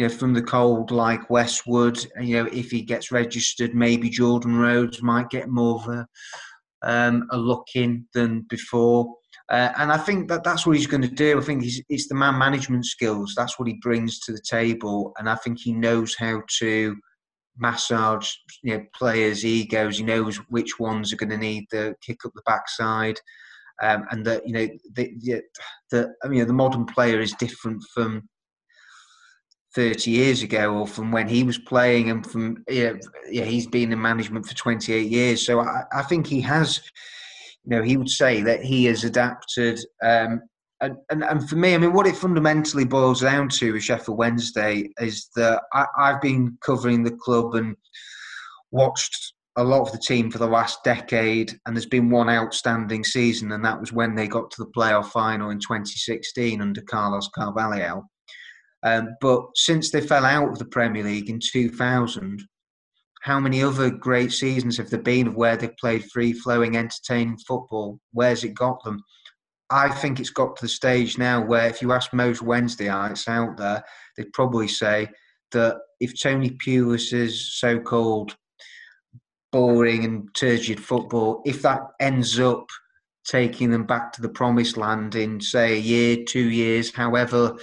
you 0.00 0.08
know, 0.08 0.14
from 0.14 0.32
the 0.32 0.40
cold 0.40 0.90
like 0.90 1.28
Westwood. 1.28 2.02
You 2.18 2.42
know, 2.42 2.50
if 2.50 2.70
he 2.70 2.80
gets 2.80 3.12
registered, 3.12 3.74
maybe 3.74 4.08
Jordan 4.08 4.56
Rhodes 4.56 5.02
might 5.02 5.28
get 5.28 5.50
more 5.50 5.74
of 5.74 5.88
a, 5.88 6.06
um, 6.80 7.28
a 7.30 7.36
look 7.36 7.66
in 7.74 8.06
than 8.14 8.46
before. 8.48 9.14
Uh, 9.50 9.72
and 9.76 9.92
I 9.92 9.98
think 9.98 10.28
that 10.28 10.42
that's 10.42 10.66
what 10.66 10.78
he's 10.78 10.86
going 10.86 11.02
to 11.02 11.08
do. 11.08 11.38
I 11.38 11.42
think 11.42 11.62
he's, 11.64 11.82
it's 11.90 12.08
the 12.08 12.14
man 12.14 12.38
management 12.38 12.86
skills. 12.86 13.34
That's 13.36 13.58
what 13.58 13.68
he 13.68 13.74
brings 13.82 14.20
to 14.20 14.32
the 14.32 14.40
table. 14.40 15.12
And 15.18 15.28
I 15.28 15.34
think 15.34 15.58
he 15.60 15.74
knows 15.74 16.16
how 16.18 16.44
to 16.60 16.96
massage 17.58 18.32
you 18.62 18.78
know, 18.78 18.84
players' 18.94 19.44
egos. 19.44 19.98
He 19.98 20.04
knows 20.04 20.38
which 20.48 20.78
ones 20.78 21.12
are 21.12 21.16
going 21.16 21.28
to 21.28 21.36
need 21.36 21.66
the 21.70 21.94
kick 22.00 22.24
up 22.24 22.32
the 22.34 22.42
backside. 22.46 23.18
Um, 23.82 24.06
and 24.10 24.24
that 24.24 24.46
you 24.46 24.54
know 24.54 24.68
the, 24.94 25.12
the, 25.20 25.42
the 25.90 26.14
I 26.24 26.28
mean 26.28 26.46
the 26.46 26.52
modern 26.54 26.86
player 26.86 27.20
is 27.20 27.32
different 27.32 27.82
from 27.94 28.28
30 29.74 30.10
years 30.10 30.42
ago 30.42 30.74
or 30.74 30.86
from 30.86 31.12
when 31.12 31.28
he 31.28 31.44
was 31.44 31.58
playing 31.58 32.10
and 32.10 32.26
from 32.26 32.64
yeah, 32.68 32.94
yeah 33.30 33.44
he's 33.44 33.66
been 33.66 33.92
in 33.92 34.00
management 34.00 34.46
for 34.46 34.54
28 34.54 35.08
years 35.08 35.46
so 35.46 35.60
I, 35.60 35.84
I 35.92 36.02
think 36.02 36.26
he 36.26 36.40
has 36.40 36.80
you 37.64 37.76
know, 37.76 37.82
he 37.82 37.96
would 37.96 38.10
say 38.10 38.42
that 38.42 38.62
he 38.62 38.86
has 38.86 39.04
adapted. 39.04 39.78
Um, 40.02 40.42
and, 40.80 40.96
and, 41.10 41.22
and 41.22 41.48
for 41.48 41.56
me, 41.56 41.74
I 41.74 41.78
mean, 41.78 41.92
what 41.92 42.06
it 42.06 42.16
fundamentally 42.16 42.84
boils 42.84 43.20
down 43.20 43.48
to 43.50 43.72
with 43.72 43.82
Sheffield 43.82 44.16
Wednesday 44.16 44.90
is 44.98 45.28
that 45.36 45.62
I, 45.72 45.86
I've 45.98 46.22
been 46.22 46.56
covering 46.62 47.02
the 47.02 47.16
club 47.16 47.54
and 47.54 47.76
watched 48.70 49.34
a 49.56 49.64
lot 49.64 49.82
of 49.82 49.92
the 49.92 49.98
team 49.98 50.30
for 50.30 50.38
the 50.38 50.46
last 50.46 50.82
decade, 50.84 51.58
and 51.66 51.76
there's 51.76 51.84
been 51.84 52.08
one 52.08 52.30
outstanding 52.30 53.04
season, 53.04 53.52
and 53.52 53.64
that 53.64 53.78
was 53.78 53.92
when 53.92 54.14
they 54.14 54.26
got 54.26 54.50
to 54.50 54.64
the 54.64 54.70
playoff 54.70 55.10
final 55.10 55.50
in 55.50 55.58
2016 55.58 56.62
under 56.62 56.80
Carlos 56.82 57.28
Carvalhal. 57.36 58.04
Um, 58.82 59.16
but 59.20 59.44
since 59.54 59.90
they 59.90 60.00
fell 60.00 60.24
out 60.24 60.48
of 60.48 60.58
the 60.58 60.64
Premier 60.64 61.04
League 61.04 61.28
in 61.28 61.40
2000, 61.40 62.42
how 63.22 63.38
many 63.38 63.62
other 63.62 63.90
great 63.90 64.32
seasons 64.32 64.78
have 64.78 64.88
there 64.88 65.02
been 65.02 65.28
of 65.28 65.36
where 65.36 65.56
they've 65.56 65.76
played 65.76 66.10
free 66.10 66.32
flowing, 66.32 66.76
entertaining 66.76 67.36
football? 67.38 68.00
Where's 68.12 68.44
it 68.44 68.54
got 68.54 68.82
them? 68.82 69.02
I 69.70 69.90
think 69.90 70.18
it's 70.18 70.30
got 70.30 70.56
to 70.56 70.62
the 70.62 70.68
stage 70.68 71.18
now 71.18 71.44
where 71.44 71.68
if 71.68 71.82
you 71.82 71.92
ask 71.92 72.12
most 72.12 72.42
Wednesdayites 72.42 73.28
out 73.28 73.56
there, 73.56 73.84
they'd 74.16 74.32
probably 74.32 74.66
say 74.66 75.08
that 75.52 75.76
if 76.00 76.20
Tony 76.20 76.50
Pulis's 76.50 77.52
so 77.58 77.78
called 77.78 78.36
boring 79.52 80.04
and 80.04 80.28
turgid 80.34 80.82
football, 80.82 81.42
if 81.44 81.62
that 81.62 81.82
ends 82.00 82.40
up 82.40 82.66
taking 83.26 83.70
them 83.70 83.84
back 83.84 84.12
to 84.12 84.22
the 84.22 84.28
promised 84.28 84.76
land 84.76 85.14
in 85.14 85.40
say 85.40 85.74
a 85.74 85.80
year, 85.80 86.24
two 86.26 86.48
years, 86.48 86.92
however 86.92 87.56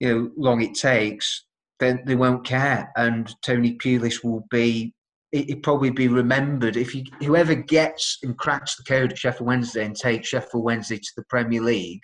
you 0.00 0.14
know 0.14 0.30
long 0.36 0.62
it 0.62 0.74
takes, 0.74 1.44
then 1.80 2.02
they 2.06 2.14
won't 2.14 2.44
care. 2.44 2.90
And 2.96 3.34
Tony 3.42 3.76
Pulis 3.76 4.22
will 4.24 4.46
be 4.50 4.94
it 5.32 5.62
probably 5.62 5.90
be 5.90 6.08
remembered 6.08 6.76
if 6.76 6.94
you, 6.94 7.04
whoever 7.20 7.54
gets 7.54 8.18
and 8.22 8.38
cracks 8.38 8.76
the 8.76 8.84
code 8.84 9.12
at 9.12 9.18
Sheffield 9.18 9.46
Wednesday 9.46 9.84
and 9.84 9.94
takes 9.94 10.28
Sheffield 10.28 10.64
Wednesday 10.64 10.96
to 10.96 11.12
the 11.16 11.24
Premier 11.24 11.60
League 11.60 12.02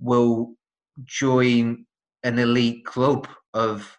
will 0.00 0.54
join 1.04 1.84
an 2.22 2.38
elite 2.38 2.84
club 2.84 3.28
of 3.54 3.98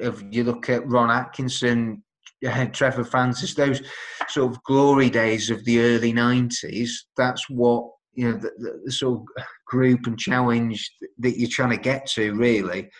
of 0.00 0.22
you 0.30 0.44
look 0.44 0.68
at 0.68 0.86
Ron 0.86 1.10
Atkinson, 1.10 2.02
Trevor 2.72 3.04
Francis, 3.04 3.54
those 3.54 3.82
sort 4.28 4.52
of 4.52 4.62
glory 4.64 5.10
days 5.10 5.50
of 5.50 5.64
the 5.64 5.80
early 5.80 6.12
nineties. 6.12 7.06
That's 7.16 7.48
what 7.48 7.90
you 8.16 8.30
know 8.30 8.38
the, 8.38 8.80
the, 8.84 8.92
sort 8.92 9.20
of 9.20 9.44
group 9.66 10.06
and 10.06 10.18
challenge 10.18 10.90
that 11.18 11.38
you're 11.38 11.50
trying 11.50 11.70
to 11.70 11.76
get 11.76 12.06
to, 12.06 12.34
really 12.34 12.90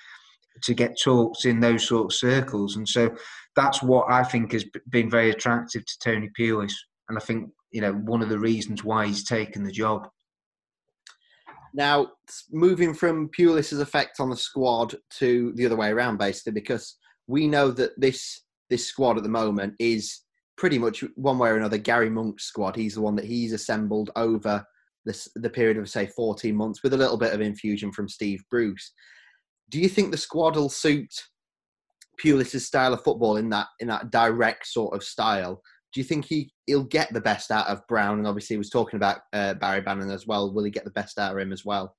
to 0.63 0.75
get 0.75 0.99
talks 1.03 1.45
in 1.45 1.61
those 1.61 1.87
sort 1.87 2.07
of 2.07 2.17
circles. 2.17 2.77
And 2.77 2.89
so 2.89 3.15
that's 3.55 3.83
what 3.83 4.07
I 4.11 4.23
think 4.23 4.53
has 4.53 4.65
been 4.91 5.11
very 5.11 5.31
attractive 5.31 5.85
to 5.85 5.99
Tony 6.03 6.31
Pulis. 6.39 6.73
And 7.09 7.19
I 7.19 7.21
think, 7.21 7.51
you 7.71 7.81
know, 7.81 7.93
one 7.93 8.23
of 8.23 8.29
the 8.29 8.39
reasons 8.39 8.85
why 8.85 9.07
he's 9.07 9.25
taken 9.25 9.65
the 9.65 9.73
job. 9.73 10.09
Now, 11.75 12.13
moving 12.51 12.95
from 12.95 13.29
Pulis's 13.39 13.81
effect 13.81 14.19
on 14.19 14.31
the 14.31 14.37
squad 14.37 14.97
to 15.19 15.53
the 15.57 15.67
other 15.67 15.77
way 15.77 15.91
around, 15.91 16.17
basically, 16.17 16.53
because 16.53 16.97
we 17.27 17.47
know 17.47 17.71
that 17.73 17.93
this 18.01 18.43
this 18.71 18.87
squad 18.87 19.17
at 19.17 19.23
the 19.23 19.29
moment 19.29 19.75
is 19.79 20.23
pretty 20.57 20.79
much 20.79 21.05
one 21.15 21.39
way 21.39 21.51
or 21.51 21.57
another 21.57 21.79
Gary 21.79 22.11
Monk's 22.11 22.45
squad. 22.45 22.75
He's 22.75 22.95
the 22.95 23.03
one 23.03 23.15
that 23.17 23.27
he's 23.27 23.53
assembled 23.53 24.11
over 24.17 24.65
this, 25.07 25.29
the 25.37 25.49
period 25.49 25.79
of 25.79 25.89
say 25.89 26.07
14 26.07 26.55
months 26.55 26.83
with 26.83 26.93
a 26.93 26.99
little 26.99 27.17
bit 27.17 27.33
of 27.33 27.41
infusion 27.41 27.91
from 27.91 28.09
Steve 28.09 28.43
Bruce 28.51 28.93
do 29.69 29.81
you 29.81 29.89
think 29.89 30.11
the 30.11 30.17
squad 30.17 30.57
will 30.57 30.69
suit 30.69 31.13
Pulis's 32.23 32.67
style 32.67 32.95
of 32.95 33.03
football 33.03 33.37
in 33.37 33.51
that 33.51 33.67
in 33.81 33.89
that 33.89 34.11
direct 34.11 34.67
sort 34.67 34.95
of 34.95 35.03
style? 35.03 35.63
Do 35.93 36.01
you 36.01 36.05
think 36.05 36.25
he 36.27 36.53
he'll 36.67 36.85
get 36.85 37.13
the 37.13 37.21
best 37.21 37.51
out 37.51 37.67
of 37.67 37.87
Brown? 37.89 38.19
And 38.19 38.27
obviously, 38.27 38.55
he 38.55 38.59
was 38.59 38.71
talking 38.71 38.97
about 38.97 39.19
uh, 39.33 39.55
Barry 39.55 39.81
Bannon 39.81 40.11
as 40.11 40.27
well. 40.27 40.53
Will 40.53 40.65
he 40.65 40.71
get 40.71 40.85
the 40.85 40.91
best 40.91 41.19
out 41.19 41.33
of 41.33 41.39
him 41.39 41.53
as 41.53 41.65
well? 41.65 41.97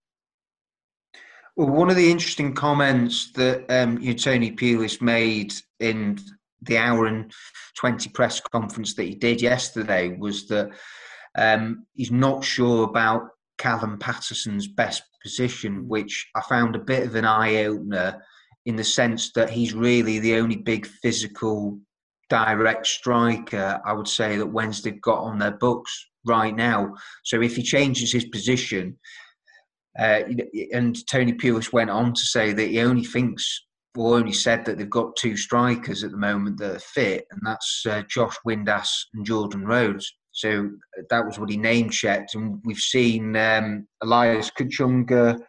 Well, 1.56 1.70
one 1.70 1.90
of 1.90 1.96
the 1.96 2.12
interesting 2.12 2.54
comments 2.54 3.32
that 3.34 3.66
um, 3.70 3.98
Tony 4.16 4.52
Pulis 4.52 5.02
made 5.02 5.54
in 5.80 6.20
the 6.62 6.78
hour 6.78 7.08
and 7.08 7.32
20 7.78 8.10
press 8.12 8.40
conference 8.40 8.94
that 8.96 9.04
he 9.04 9.16
did 9.16 9.42
yesterday 9.42 10.16
was 10.20 10.48
that 10.48 10.70
um, 11.38 11.86
he's 11.94 12.12
not 12.12 12.44
sure 12.44 12.84
about 12.84 13.30
Callum 13.58 13.98
Patterson's 13.98 14.68
best 14.68 15.04
position, 15.24 15.88
which 15.88 16.28
I 16.36 16.42
found 16.42 16.76
a 16.76 16.80
bit 16.80 17.06
of 17.08 17.16
an 17.16 17.26
eye 17.26 17.66
opener 17.66 18.22
in 18.66 18.76
the 18.76 18.84
sense 18.84 19.32
that 19.34 19.50
he's 19.50 19.74
really 19.74 20.20
the 20.20 20.36
only 20.36 20.58
big 20.58 20.86
physical 20.86 21.80
direct 22.30 22.86
striker 22.86 23.80
I 23.86 23.94
would 23.94 24.08
say 24.08 24.38
that 24.38 24.48
Wednesday 24.48 24.92
got 24.92 25.20
on 25.20 25.40
their 25.40 25.52
books 25.52 26.10
right 26.26 26.56
now. 26.56 26.94
So 27.24 27.42
if 27.42 27.56
he 27.56 27.64
changes 27.64 28.12
his 28.12 28.26
position, 28.26 28.98
uh, 29.98 30.24
and 30.74 30.96
Tony 31.08 31.34
Pulis 31.34 31.74
went 31.74 31.90
on 31.90 32.14
to 32.14 32.22
say 32.22 32.54
that 32.54 32.68
he 32.68 32.82
only 32.82 33.06
thinks 33.06 33.64
or 33.96 34.16
only 34.16 34.34
said 34.34 34.64
that 34.66 34.78
they've 34.78 34.90
got 34.90 35.16
two 35.16 35.36
strikers 35.36 36.04
at 36.04 36.12
the 36.12 36.18
moment 36.18 36.58
that 36.60 36.76
are 36.76 36.80
fit, 36.80 37.26
and 37.32 37.42
that's 37.44 37.84
uh, 37.90 38.04
Josh 38.08 38.36
Windass 38.46 38.90
and 39.16 39.26
Jordan 39.26 39.66
Rhodes. 39.66 40.14
So 40.38 40.70
uh, 41.00 41.02
that 41.10 41.26
was 41.26 41.40
what 41.40 41.50
he 41.50 41.58
name 41.58 41.90
checked, 41.90 42.36
and 42.36 42.62
we've 42.64 42.78
seen 42.78 43.36
um, 43.36 43.88
Elias 44.04 44.52
Kachunga 44.52 45.40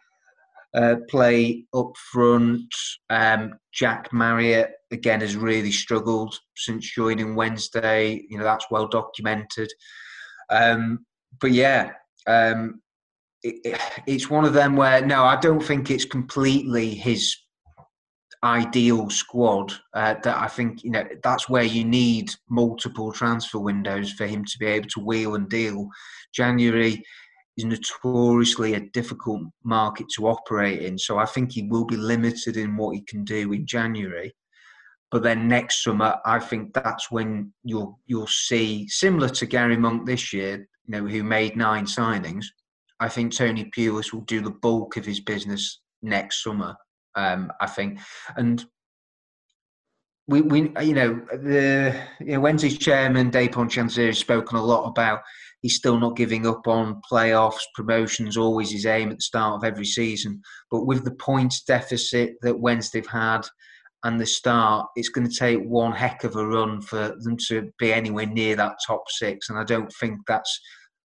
uh, 0.73 0.95
play 1.07 1.65
up 1.75 1.91
front. 2.11 2.73
Um, 3.11 3.53
Jack 3.71 4.11
Marriott 4.11 4.71
again 4.89 5.21
has 5.21 5.35
really 5.35 5.71
struggled 5.71 6.39
since 6.55 6.91
joining 6.91 7.35
Wednesday. 7.35 8.25
You 8.29 8.39
know 8.39 8.43
that's 8.43 8.65
well 8.71 8.87
documented. 8.87 9.69
Um, 10.49 11.05
but 11.39 11.51
yeah, 11.51 11.91
um, 12.25 12.81
it, 13.43 13.57
it, 13.63 13.81
it's 14.07 14.27
one 14.27 14.43
of 14.43 14.53
them 14.53 14.75
where 14.75 15.05
no, 15.05 15.23
I 15.23 15.35
don't 15.35 15.63
think 15.63 15.91
it's 15.91 16.05
completely 16.05 16.95
his 16.95 17.37
ideal 18.43 19.09
squad 19.09 19.73
uh, 19.93 20.15
that 20.23 20.37
I 20.37 20.47
think 20.47 20.83
you 20.83 20.91
know 20.91 21.05
that's 21.23 21.49
where 21.49 21.63
you 21.63 21.83
need 21.83 22.31
multiple 22.49 23.11
transfer 23.11 23.59
windows 23.59 24.13
for 24.13 24.25
him 24.25 24.45
to 24.45 24.57
be 24.59 24.65
able 24.65 24.87
to 24.89 25.01
wheel 25.01 25.35
and 25.35 25.49
deal. 25.49 25.89
January 26.33 27.03
is 27.57 27.65
notoriously 27.65 28.75
a 28.75 28.89
difficult 28.91 29.41
market 29.63 30.07
to 30.15 30.27
operate 30.27 30.81
in, 30.81 30.97
so 30.97 31.17
I 31.17 31.25
think 31.25 31.51
he 31.51 31.63
will 31.63 31.85
be 31.85 31.97
limited 31.97 32.55
in 32.55 32.77
what 32.77 32.95
he 32.95 33.01
can 33.01 33.25
do 33.25 33.51
in 33.51 33.65
January. 33.65 34.33
But 35.11 35.23
then 35.23 35.47
next 35.47 35.83
summer, 35.83 36.17
I 36.25 36.39
think 36.39 36.73
that's 36.73 37.11
when 37.11 37.51
you'll 37.63 37.99
you'll 38.07 38.27
see 38.27 38.87
similar 38.87 39.27
to 39.29 39.45
Gary 39.45 39.75
Monk 39.75 40.05
this 40.05 40.31
year, 40.31 40.67
you 40.85 40.91
know, 41.01 41.05
who 41.05 41.23
made 41.23 41.57
nine 41.57 41.85
signings. 41.85 42.45
I 43.01 43.09
think 43.09 43.33
Tony 43.33 43.69
Pulis 43.75 44.13
will 44.13 44.21
do 44.21 44.41
the 44.41 44.51
bulk 44.51 44.97
of 44.97 45.05
his 45.05 45.19
business 45.19 45.81
next 46.01 46.43
summer 46.43 46.75
um, 47.15 47.51
I 47.59 47.67
think. 47.67 47.99
And 48.35 48.63
we, 50.27 50.41
we 50.41 50.59
you 50.81 50.93
know 50.93 51.21
the 51.31 51.99
you 52.19 52.33
know, 52.33 52.39
Wednesday's 52.39 52.77
chairman 52.77 53.31
Dejphon 53.31 53.67
Chansiri 53.67 54.07
has 54.07 54.19
spoken 54.19 54.57
a 54.57 54.63
lot 54.63 54.87
about 54.87 55.21
he's 55.61 55.75
still 55.75 55.99
not 55.99 56.15
giving 56.15 56.47
up 56.47 56.67
on 56.67 57.01
playoffs, 57.11 57.61
promotions, 57.75 58.37
always 58.37 58.71
his 58.71 58.85
aim 58.85 59.09
at 59.09 59.17
the 59.17 59.23
start 59.23 59.55
of 59.55 59.63
every 59.63 59.85
season. 59.85 60.41
But 60.71 60.85
with 60.85 61.03
the 61.03 61.15
points 61.15 61.63
deficit 61.63 62.35
that 62.41 62.59
Wednesday've 62.59 63.07
had 63.07 63.41
and 64.03 64.19
the 64.19 64.25
start, 64.25 64.87
it's 64.95 65.09
going 65.09 65.27
to 65.29 65.35
take 65.35 65.59
one 65.59 65.91
heck 65.91 66.23
of 66.23 66.35
a 66.35 66.47
run 66.47 66.81
for 66.81 67.15
them 67.19 67.37
to 67.47 67.69
be 67.77 67.91
anywhere 67.91 68.27
near 68.27 68.55
that 68.55 68.77
top 68.85 69.03
six. 69.09 69.49
And 69.49 69.59
I 69.59 69.63
don't 69.63 69.91
think 69.99 70.19
that's 70.27 70.59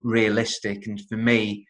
realistic. 0.02 0.86
And 0.86 1.00
for 1.08 1.16
me, 1.16 1.66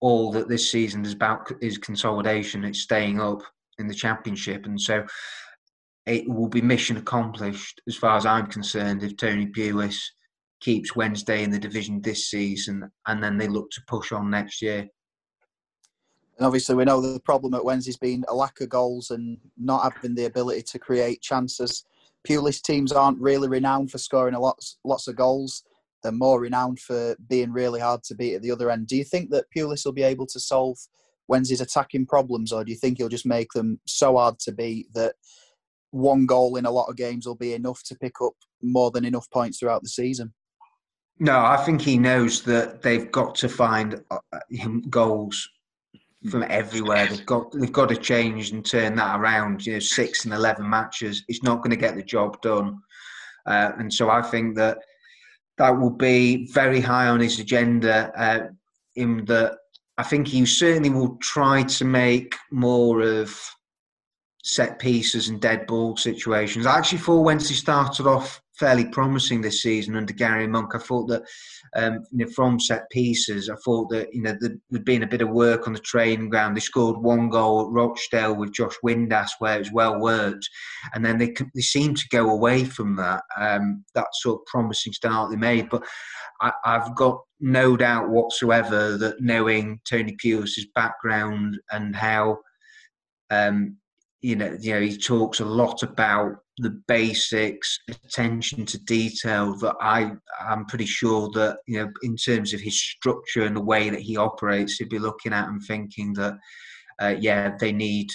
all 0.00 0.32
that 0.32 0.48
this 0.48 0.70
season 0.70 1.04
is 1.04 1.12
about 1.12 1.50
is 1.60 1.78
consolidation. 1.78 2.64
It's 2.64 2.80
staying 2.80 3.20
up 3.20 3.42
in 3.78 3.86
the 3.86 3.94
championship. 3.94 4.66
And 4.66 4.80
so 4.80 5.04
it 6.06 6.28
will 6.28 6.48
be 6.48 6.62
mission 6.62 6.96
accomplished 6.96 7.80
as 7.86 7.96
far 7.96 8.16
as 8.16 8.26
I'm 8.26 8.46
concerned 8.46 9.02
if 9.02 9.16
Tony 9.16 9.46
Pulis 9.46 9.98
keeps 10.60 10.96
Wednesday 10.96 11.44
in 11.44 11.50
the 11.50 11.58
division 11.58 12.00
this 12.00 12.28
season 12.28 12.90
and 13.06 13.22
then 13.22 13.38
they 13.38 13.48
look 13.48 13.70
to 13.70 13.82
push 13.86 14.12
on 14.12 14.30
next 14.30 14.60
year. 14.60 14.88
And 16.38 16.46
obviously, 16.46 16.76
we 16.76 16.84
know 16.84 17.00
the 17.00 17.20
problem 17.20 17.54
at 17.54 17.64
Wednesday's 17.64 17.96
been 17.96 18.24
a 18.28 18.34
lack 18.34 18.60
of 18.60 18.68
goals 18.68 19.10
and 19.10 19.38
not 19.56 19.92
having 19.92 20.14
the 20.14 20.26
ability 20.26 20.62
to 20.62 20.78
create 20.78 21.20
chances. 21.20 21.84
Pulis 22.26 22.62
teams 22.62 22.92
aren't 22.92 23.20
really 23.20 23.48
renowned 23.48 23.90
for 23.90 23.98
scoring 23.98 24.34
a 24.34 24.40
lot, 24.40 24.58
lots 24.84 25.08
of 25.08 25.16
goals. 25.16 25.64
They're 26.02 26.12
more 26.12 26.40
renowned 26.40 26.78
for 26.78 27.16
being 27.28 27.52
really 27.52 27.80
hard 27.80 28.04
to 28.04 28.14
beat 28.14 28.34
at 28.34 28.42
the 28.42 28.52
other 28.52 28.70
end. 28.70 28.86
Do 28.86 28.96
you 28.96 29.02
think 29.02 29.30
that 29.30 29.46
Pulis 29.54 29.84
will 29.84 29.92
be 29.92 30.04
able 30.04 30.26
to 30.26 30.38
solve 30.38 30.78
Wednesday's 31.28 31.60
attacking 31.60 32.06
problems, 32.06 32.52
or 32.52 32.64
do 32.64 32.72
you 32.72 32.78
think 32.78 32.98
he'll 32.98 33.08
just 33.08 33.26
make 33.26 33.52
them 33.52 33.80
so 33.86 34.16
hard 34.16 34.38
to 34.40 34.52
beat 34.52 34.92
that 34.94 35.14
one 35.90 36.26
goal 36.26 36.56
in 36.56 36.66
a 36.66 36.70
lot 36.70 36.88
of 36.88 36.96
games 36.96 37.26
will 37.26 37.34
be 37.34 37.54
enough 37.54 37.82
to 37.84 37.94
pick 37.96 38.20
up 38.22 38.32
more 38.62 38.90
than 38.90 39.04
enough 39.04 39.30
points 39.30 39.58
throughout 39.58 39.82
the 39.82 39.88
season? 39.88 40.32
No, 41.20 41.38
I 41.38 41.56
think 41.56 41.80
he 41.80 41.98
knows 41.98 42.42
that 42.42 42.82
they've 42.82 43.10
got 43.10 43.34
to 43.36 43.48
find 43.48 44.02
uh, 44.10 44.18
goals 44.88 45.48
from 46.30 46.44
everywhere. 46.48 47.06
They've 47.06 47.26
got 47.26 47.52
they've 47.52 47.72
got 47.72 47.88
to 47.88 47.96
change 47.96 48.52
and 48.52 48.64
turn 48.64 48.94
that 48.96 49.18
around. 49.18 49.66
You 49.66 49.74
know, 49.74 49.78
six 49.80 50.24
and 50.24 50.34
eleven 50.34 50.68
matches, 50.68 51.24
it's 51.28 51.42
not 51.42 51.58
going 51.58 51.70
to 51.70 51.76
get 51.76 51.96
the 51.96 52.02
job 52.02 52.40
done. 52.40 52.80
Uh, 53.46 53.72
and 53.78 53.92
so 53.92 54.10
I 54.10 54.22
think 54.22 54.56
that 54.56 54.78
that 55.56 55.70
will 55.70 55.90
be 55.90 56.46
very 56.52 56.80
high 56.80 57.08
on 57.08 57.20
his 57.20 57.40
agenda. 57.40 58.12
Uh, 58.16 58.48
in 58.94 59.24
that, 59.26 59.58
I 59.98 60.04
think 60.04 60.28
he 60.28 60.46
certainly 60.46 60.90
will 60.90 61.16
try 61.16 61.64
to 61.64 61.84
make 61.84 62.36
more 62.52 63.02
of 63.02 63.36
set 64.44 64.78
pieces 64.78 65.28
and 65.28 65.40
dead 65.40 65.66
ball 65.66 65.96
situations. 65.96 66.66
I 66.66 66.78
actually 66.78 66.98
thought 66.98 67.24
Wednesday 67.24 67.54
started 67.54 68.06
off 68.06 68.40
fairly 68.58 68.86
promising 68.86 69.40
this 69.40 69.62
season 69.62 69.96
under 69.96 70.12
Gary 70.12 70.46
Monk. 70.46 70.74
I 70.74 70.78
thought 70.78 71.06
that 71.08 71.22
um, 71.76 72.04
you 72.12 72.24
know, 72.24 72.30
from 72.32 72.58
set 72.58 72.88
pieces, 72.90 73.48
I 73.48 73.56
thought 73.64 73.90
that 73.90 74.12
you 74.12 74.22
know 74.22 74.36
there'd 74.40 74.84
been 74.84 75.02
a 75.02 75.08
bit 75.08 75.20
of 75.20 75.30
work 75.30 75.66
on 75.66 75.72
the 75.72 75.78
training 75.80 76.28
ground. 76.28 76.56
They 76.56 76.60
scored 76.60 76.96
one 76.98 77.28
goal 77.28 77.66
at 77.66 77.72
Rochdale 77.72 78.34
with 78.34 78.52
Josh 78.52 78.74
Windass, 78.84 79.30
where 79.38 79.56
it 79.56 79.60
was 79.60 79.72
well 79.72 80.00
worked, 80.00 80.48
and 80.94 81.04
then 81.04 81.18
they 81.18 81.34
they 81.54 81.60
seemed 81.60 81.98
to 81.98 82.08
go 82.10 82.30
away 82.30 82.64
from 82.64 82.96
that 82.96 83.22
um, 83.36 83.84
that 83.94 84.08
sort 84.14 84.40
of 84.40 84.46
promising 84.46 84.92
start 84.92 85.30
they 85.30 85.36
made. 85.36 85.68
But 85.68 85.84
I, 86.40 86.52
have 86.64 86.94
got 86.94 87.20
no 87.40 87.76
doubt 87.76 88.10
whatsoever 88.10 88.96
that 88.98 89.20
knowing 89.20 89.80
Tony 89.88 90.16
Pulis's 90.18 90.66
background 90.74 91.58
and 91.70 91.94
how 91.94 92.38
um, 93.30 93.76
you 94.20 94.34
know, 94.34 94.56
you 94.60 94.74
know, 94.74 94.80
he 94.80 94.96
talks 94.96 95.40
a 95.40 95.44
lot 95.44 95.82
about 95.82 96.36
the 96.58 96.70
basics, 96.88 97.78
attention 97.88 98.66
to 98.66 98.78
detail. 98.84 99.56
That 99.58 99.76
I, 99.80 100.12
I'm 100.40 100.66
pretty 100.66 100.86
sure 100.86 101.30
that 101.34 101.58
you 101.66 101.78
know, 101.78 101.90
in 102.02 102.16
terms 102.16 102.52
of 102.52 102.60
his 102.60 102.80
structure 102.80 103.42
and 103.42 103.54
the 103.54 103.60
way 103.60 103.90
that 103.90 104.00
he 104.00 104.16
operates, 104.16 104.76
he'd 104.76 104.88
be 104.88 104.98
looking 104.98 105.32
at 105.32 105.48
and 105.48 105.62
thinking 105.62 106.14
that, 106.14 106.36
uh, 107.00 107.14
yeah, 107.20 107.52
they 107.60 107.72
need 107.72 108.08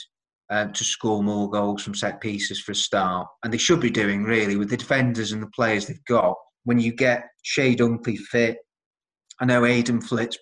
uh, 0.49 0.65
to 0.65 0.83
score 0.83 1.23
more 1.23 1.49
goals 1.49 1.83
from 1.83 1.95
set 1.95 2.19
pieces 2.19 2.59
for 2.59 2.73
a 2.73 2.75
start, 2.75 3.27
and 3.43 3.53
they 3.53 3.57
should 3.57 3.79
be 3.79 3.89
doing 3.89 4.23
really 4.23 4.57
with 4.57 4.69
the 4.69 4.77
defenders 4.77 5.31
and 5.31 5.41
the 5.41 5.51
players 5.55 5.85
they've 5.85 6.05
got. 6.05 6.35
When 6.65 6.79
you 6.79 6.93
get 6.93 7.25
Chey 7.43 7.75
Dunkley 7.75 8.17
fit, 8.17 8.57
I 9.39 9.45
know 9.45 9.65
Aden 9.65 10.01
Flint, 10.01 10.37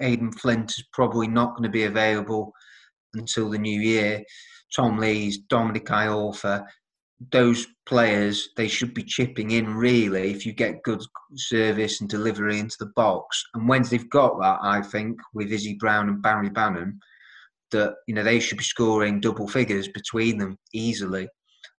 Aden 0.00 0.32
Flint 0.32 0.70
is 0.70 0.84
probably 0.92 1.28
not 1.28 1.50
going 1.50 1.64
to 1.64 1.68
be 1.68 1.84
available 1.84 2.52
until 3.14 3.50
the 3.50 3.58
new 3.58 3.80
year 3.80 4.22
Tom 4.74 4.98
Lees, 4.98 5.38
Dominic 5.38 5.86
Iorfa, 5.86 6.64
those 7.32 7.66
players, 7.86 8.48
they 8.56 8.68
should 8.68 8.94
be 8.94 9.02
chipping 9.02 9.50
in 9.50 9.74
really 9.74 10.30
if 10.30 10.46
you 10.46 10.52
get 10.52 10.82
good 10.82 11.02
service 11.36 12.00
and 12.00 12.08
delivery 12.08 12.58
into 12.58 12.76
the 12.78 12.92
box. 12.96 13.42
And 13.54 13.68
when 13.68 13.82
they've 13.82 14.08
got 14.08 14.40
that, 14.40 14.58
I 14.62 14.80
think, 14.80 15.18
with 15.34 15.52
Izzy 15.52 15.74
Brown 15.74 16.08
and 16.08 16.22
Barry 16.22 16.48
Bannon, 16.48 16.98
that 17.72 17.94
you 18.08 18.14
know 18.14 18.22
they 18.24 18.40
should 18.40 18.58
be 18.58 18.64
scoring 18.64 19.20
double 19.20 19.46
figures 19.46 19.86
between 19.88 20.38
them 20.38 20.58
easily. 20.72 21.28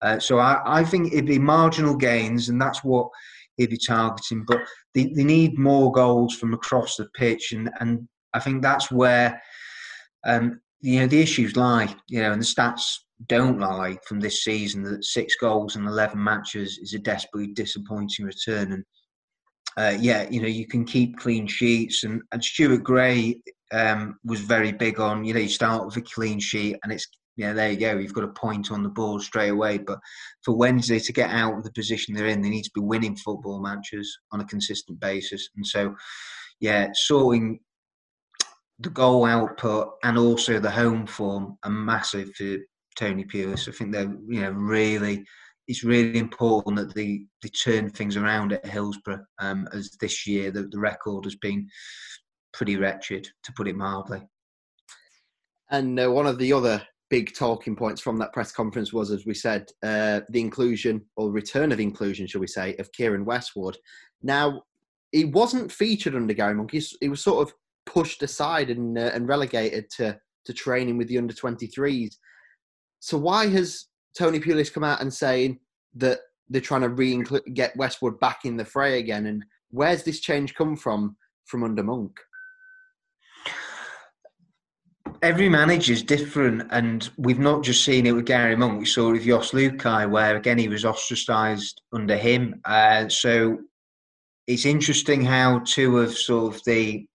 Uh, 0.03 0.19
so 0.19 0.39
I, 0.39 0.61
I 0.65 0.85
think 0.85 1.13
it'd 1.13 1.27
be 1.27 1.39
marginal 1.39 1.97
gains, 1.97 2.49
and 2.49 2.61
that's 2.61 2.85
what 2.85 3.09
he'd 3.61 3.71
be 3.71 3.79
targeting. 3.79 4.45
But 4.47 4.61
they, 4.95 5.13
they 5.15 5.25
need 5.25 5.59
more 5.59 5.93
goals 5.93 6.35
from 6.35 6.55
across 6.55 6.97
the 6.97 7.07
pitch, 7.15 7.53
and, 7.53 7.71
and 7.81 8.09
I 8.35 8.41
think 8.41 8.63
that's 8.63 8.91
where 8.91 9.41
um, 10.27 10.61
you 10.81 11.01
know 11.01 11.07
the 11.07 11.21
issues 11.21 11.57
lie, 11.57 11.95
you 12.09 12.21
know, 12.21 12.33
and 12.33 12.41
the 12.41 12.47
stats 12.47 12.83
don't 13.29 13.61
lie 13.61 13.99
from 14.07 14.19
this 14.19 14.45
season 14.45 14.83
that 14.85 15.05
six 15.05 15.35
goals 15.37 15.77
in 15.77 15.87
eleven 15.87 16.23
matches 16.23 16.79
is 16.83 16.95
a 16.95 16.99
desperately 16.99 17.49
disappointing 17.49 18.25
return. 18.25 18.73
And 18.73 18.85
uh, 19.77 19.99
yeah, 20.01 20.29
you 20.31 20.41
know, 20.41 20.49
you 20.49 20.67
can 20.67 20.85
keep 20.85 21.19
clean 21.19 21.47
sheets, 21.47 22.05
and, 22.05 22.23
and 22.33 22.43
Stuart 22.43 22.83
Gray 22.83 23.41
um, 23.73 24.19
was 24.25 24.41
very 24.41 24.73
big 24.73 24.99
on 24.99 25.25
you 25.25 25.35
know 25.35 25.41
you 25.41 25.49
start 25.49 25.85
with 25.85 25.97
a 25.97 26.03
clean 26.03 26.41
sheet, 26.41 26.77
and 26.83 26.93
it's 26.93 27.07
yeah, 27.41 27.55
there 27.55 27.71
you 27.71 27.79
go. 27.79 27.97
You've 27.97 28.13
got 28.13 28.25
a 28.25 28.29
point 28.29 28.71
on 28.71 28.83
the 28.83 28.91
board 28.91 29.23
straight 29.23 29.49
away. 29.49 29.79
But 29.79 29.99
for 30.45 30.55
Wednesday 30.55 30.99
to 30.99 31.13
get 31.13 31.31
out 31.31 31.57
of 31.57 31.65
the 31.65 31.73
position 31.73 32.13
they're 32.13 32.27
in, 32.27 32.43
they 32.43 32.51
need 32.51 32.65
to 32.65 32.71
be 32.75 32.83
winning 32.83 33.17
football 33.17 33.63
matches 33.63 34.15
on 34.31 34.41
a 34.41 34.45
consistent 34.45 35.01
basis. 35.01 35.49
And 35.57 35.67
so, 35.67 35.95
yeah, 36.61 36.89
sorting 36.93 37.61
the 38.79 38.91
goal 38.91 39.25
output 39.25 39.93
and 40.03 40.19
also 40.19 40.59
the 40.59 40.71
home 40.71 41.07
form 41.07 41.57
are 41.65 41.71
massive 41.71 42.31
for 42.35 42.59
Tony 42.99 43.25
Pulis. 43.25 43.69
I 43.69 43.73
think 43.73 43.93
they're 43.93 44.15
you 44.29 44.43
know 44.43 44.51
really 44.51 45.25
it's 45.67 45.83
really 45.83 46.19
important 46.19 46.77
that 46.77 46.95
they, 46.95 47.25
they 47.43 47.49
turn 47.49 47.89
things 47.89 48.19
around 48.19 48.53
at 48.53 48.67
Hillsborough. 48.67 49.25
Um, 49.39 49.67
as 49.73 49.91
this 49.99 50.27
year 50.27 50.51
the, 50.51 50.65
the 50.65 50.79
record 50.79 51.25
has 51.25 51.37
been 51.37 51.69
pretty 52.53 52.77
wretched, 52.77 53.29
to 53.45 53.53
put 53.53 53.69
it 53.69 53.77
mildly. 53.77 54.21
And 55.71 55.99
uh, 55.99 56.11
one 56.11 56.27
of 56.27 56.37
the 56.37 56.53
other 56.53 56.83
big 57.11 57.35
talking 57.35 57.75
points 57.75 58.01
from 58.01 58.17
that 58.19 58.33
press 58.33 58.53
conference 58.53 58.93
was, 58.93 59.11
as 59.11 59.27
we 59.27 59.35
said, 59.35 59.67
uh, 59.83 60.21
the 60.31 60.41
inclusion 60.41 61.05
or 61.17 61.31
return 61.31 61.73
of 61.73 61.81
inclusion, 61.81 62.27
shall 62.27 62.41
we 62.41 62.47
say, 62.47 62.77
of 62.77 62.91
Keiren 62.93 63.25
Westwood. 63.25 63.77
Now, 64.23 64.63
he 65.11 65.25
wasn't 65.25 65.73
featured 65.73 66.15
under 66.15 66.33
Gary 66.33 66.55
Monk. 66.55 66.71
He, 66.71 67.09
was 67.09 67.21
sort 67.21 67.47
of 67.47 67.55
pushed 67.85 68.23
aside 68.23 68.71
and 68.71 68.97
uh, 68.97 69.11
and 69.13 69.29
relegated 69.29 69.91
to 69.97 70.19
to 70.45 70.53
training 70.55 70.97
with 70.97 71.09
the 71.09 71.19
under 71.19 71.35
23s. 71.35 72.15
So 73.01 73.19
why 73.19 73.49
has 73.49 73.87
Tony 74.17 74.41
Pulis 74.41 74.73
come 74.73 74.85
out 74.85 75.03
and 75.03 75.13
saying 75.13 75.59
that 75.97 76.21
they're 76.49 76.61
trying 76.61 76.83
to 76.83 76.89
re 76.89 77.23
get 77.53 77.77
Westwood 77.77 78.19
back 78.21 78.45
in 78.45 78.57
the 78.57 78.65
fray 78.65 79.01
again? 79.01 79.27
And 79.27 79.45
where's 79.71 80.05
this 80.05 80.21
change 80.21 80.55
come 80.55 80.77
from 80.77 81.17
from 81.47 81.65
under 81.65 81.83
Monk? 81.83 82.19
Every 85.23 85.51
manager 85.51 85.93
is 85.93 86.03
different, 86.03 86.67
and 86.71 87.11
we've 87.19 87.39
not 87.39 87.63
just 87.63 87.85
seen 87.85 88.07
it 88.07 88.13
with 88.13 88.25
Gary 88.25 88.57
Monk. 88.57 88.79
We 88.79 88.87
saw 88.87 89.11
it 89.11 89.13
with 89.13 89.25
Jos 89.25 89.51
Luhukay, 89.53 90.09
where 90.09 90.37
again 90.37 90.57
he 90.57 90.69
was 90.69 90.87
ostracised 90.87 91.83
under 91.93 92.17
him. 92.17 92.59
Uh, 92.65 93.07
so 93.11 93.59
it's 94.47 94.65
interesting 94.65 95.23
how 95.23 95.59
two 95.61 95.99
of 95.99 96.17
sort 96.17 96.55
of 96.55 96.65
the 96.65 97.07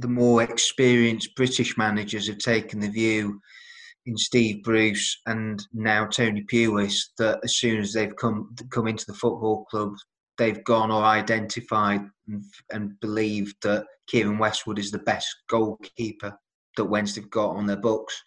the 0.00 0.08
more 0.08 0.42
experienced 0.42 1.34
British 1.34 1.78
managers 1.78 2.26
have 2.26 2.38
taken 2.38 2.80
the 2.80 2.90
view 2.90 3.40
in 4.06 4.18
Steve 4.18 4.62
Bruce 4.62 5.20
and 5.24 5.66
now 5.72 6.04
Tony 6.04 6.42
Pulis 6.42 7.10
that 7.16 7.38
as 7.42 7.56
soon 7.56 7.80
as 7.80 7.94
they've 7.94 8.16
come 8.16 8.54
come 8.70 8.86
into 8.86 9.06
the 9.06 9.14
football 9.14 9.64
club, 9.70 9.94
they've 10.36 10.62
gone 10.64 10.90
or 10.90 11.02
identified 11.02 12.02
and, 12.28 12.44
and 12.70 13.00
believed 13.00 13.56
that 13.62 13.86
Keiren 14.12 14.38
Westwood 14.38 14.78
is 14.78 14.90
the 14.90 14.98
best 14.98 15.34
goalkeeper 15.48 16.38
that 16.76 16.84
Wednesday've 16.84 17.30
got 17.30 17.56
on 17.56 17.66
their 17.66 17.76
books. 17.76 18.22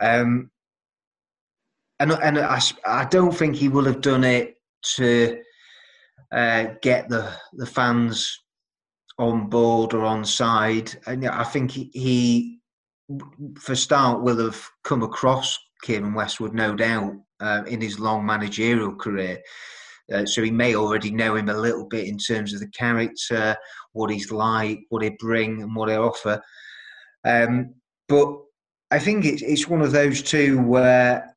Um, 0.00 0.50
and 1.98 2.12
and 2.12 2.38
I, 2.38 2.60
I 2.86 3.04
don't 3.04 3.32
think 3.32 3.56
he 3.56 3.68
will 3.68 3.84
have 3.84 4.00
done 4.00 4.24
it 4.24 4.56
to 4.96 5.38
uh, 6.32 6.66
get 6.82 7.08
the 7.08 7.32
the 7.52 7.66
fans 7.66 8.40
on 9.18 9.50
board 9.50 9.92
or 9.92 10.04
on 10.04 10.24
side. 10.24 10.90
And 11.06 11.26
I 11.26 11.44
think 11.44 11.70
he, 11.70 11.90
he 11.92 12.60
for 13.58 13.74
start, 13.74 14.22
will 14.22 14.38
have 14.38 14.66
come 14.82 15.02
across 15.02 15.58
Keiren 15.84 16.14
Westwood, 16.14 16.54
no 16.54 16.74
doubt, 16.74 17.12
uh, 17.40 17.62
in 17.66 17.80
his 17.80 17.98
long 17.98 18.24
managerial 18.24 18.94
career. 18.94 19.40
Uh, 20.12 20.24
so 20.26 20.42
he 20.42 20.50
may 20.50 20.74
already 20.74 21.10
know 21.10 21.36
him 21.36 21.48
a 21.48 21.56
little 21.56 21.86
bit 21.86 22.08
in 22.08 22.18
terms 22.18 22.52
of 22.52 22.60
the 22.60 22.68
character, 22.68 23.56
what 23.92 24.10
he's 24.10 24.32
like, 24.32 24.80
what 24.88 25.02
he 25.02 25.10
bring, 25.18 25.62
and 25.62 25.76
what 25.76 25.88
he 25.88 25.94
offer. 25.94 26.40
Um, 27.24 27.74
but 28.08 28.38
I 28.90 28.98
think 28.98 29.24
it's 29.24 29.42
it's 29.42 29.68
one 29.68 29.82
of 29.82 29.92
those 29.92 30.22
two 30.22 30.60
where 30.62 31.34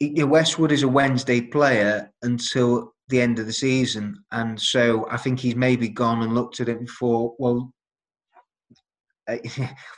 Westwood 0.00 0.72
is 0.72 0.82
a 0.82 0.88
Wednesday 0.88 1.40
player 1.40 2.10
until 2.22 2.92
the 3.08 3.20
end 3.20 3.38
of 3.38 3.46
the 3.46 3.52
season, 3.52 4.24
and 4.32 4.60
so 4.60 5.06
I 5.10 5.16
think 5.16 5.38
he's 5.38 5.56
maybe 5.56 5.88
gone 5.88 6.22
and 6.22 6.34
looked 6.34 6.60
at 6.60 6.68
it 6.68 6.78
thought, 6.88 7.34
well, 7.38 7.72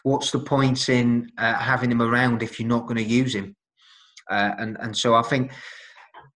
what's 0.02 0.30
the 0.30 0.40
point 0.40 0.88
in 0.88 1.30
uh, 1.38 1.54
having 1.54 1.90
him 1.90 2.02
around 2.02 2.42
if 2.42 2.58
you're 2.58 2.68
not 2.68 2.87
going 2.87 2.96
to 2.96 3.02
use 3.02 3.34
him? 3.34 3.54
Uh, 4.30 4.52
and 4.58 4.76
and 4.80 4.96
so 4.96 5.14
I 5.14 5.22
think 5.22 5.52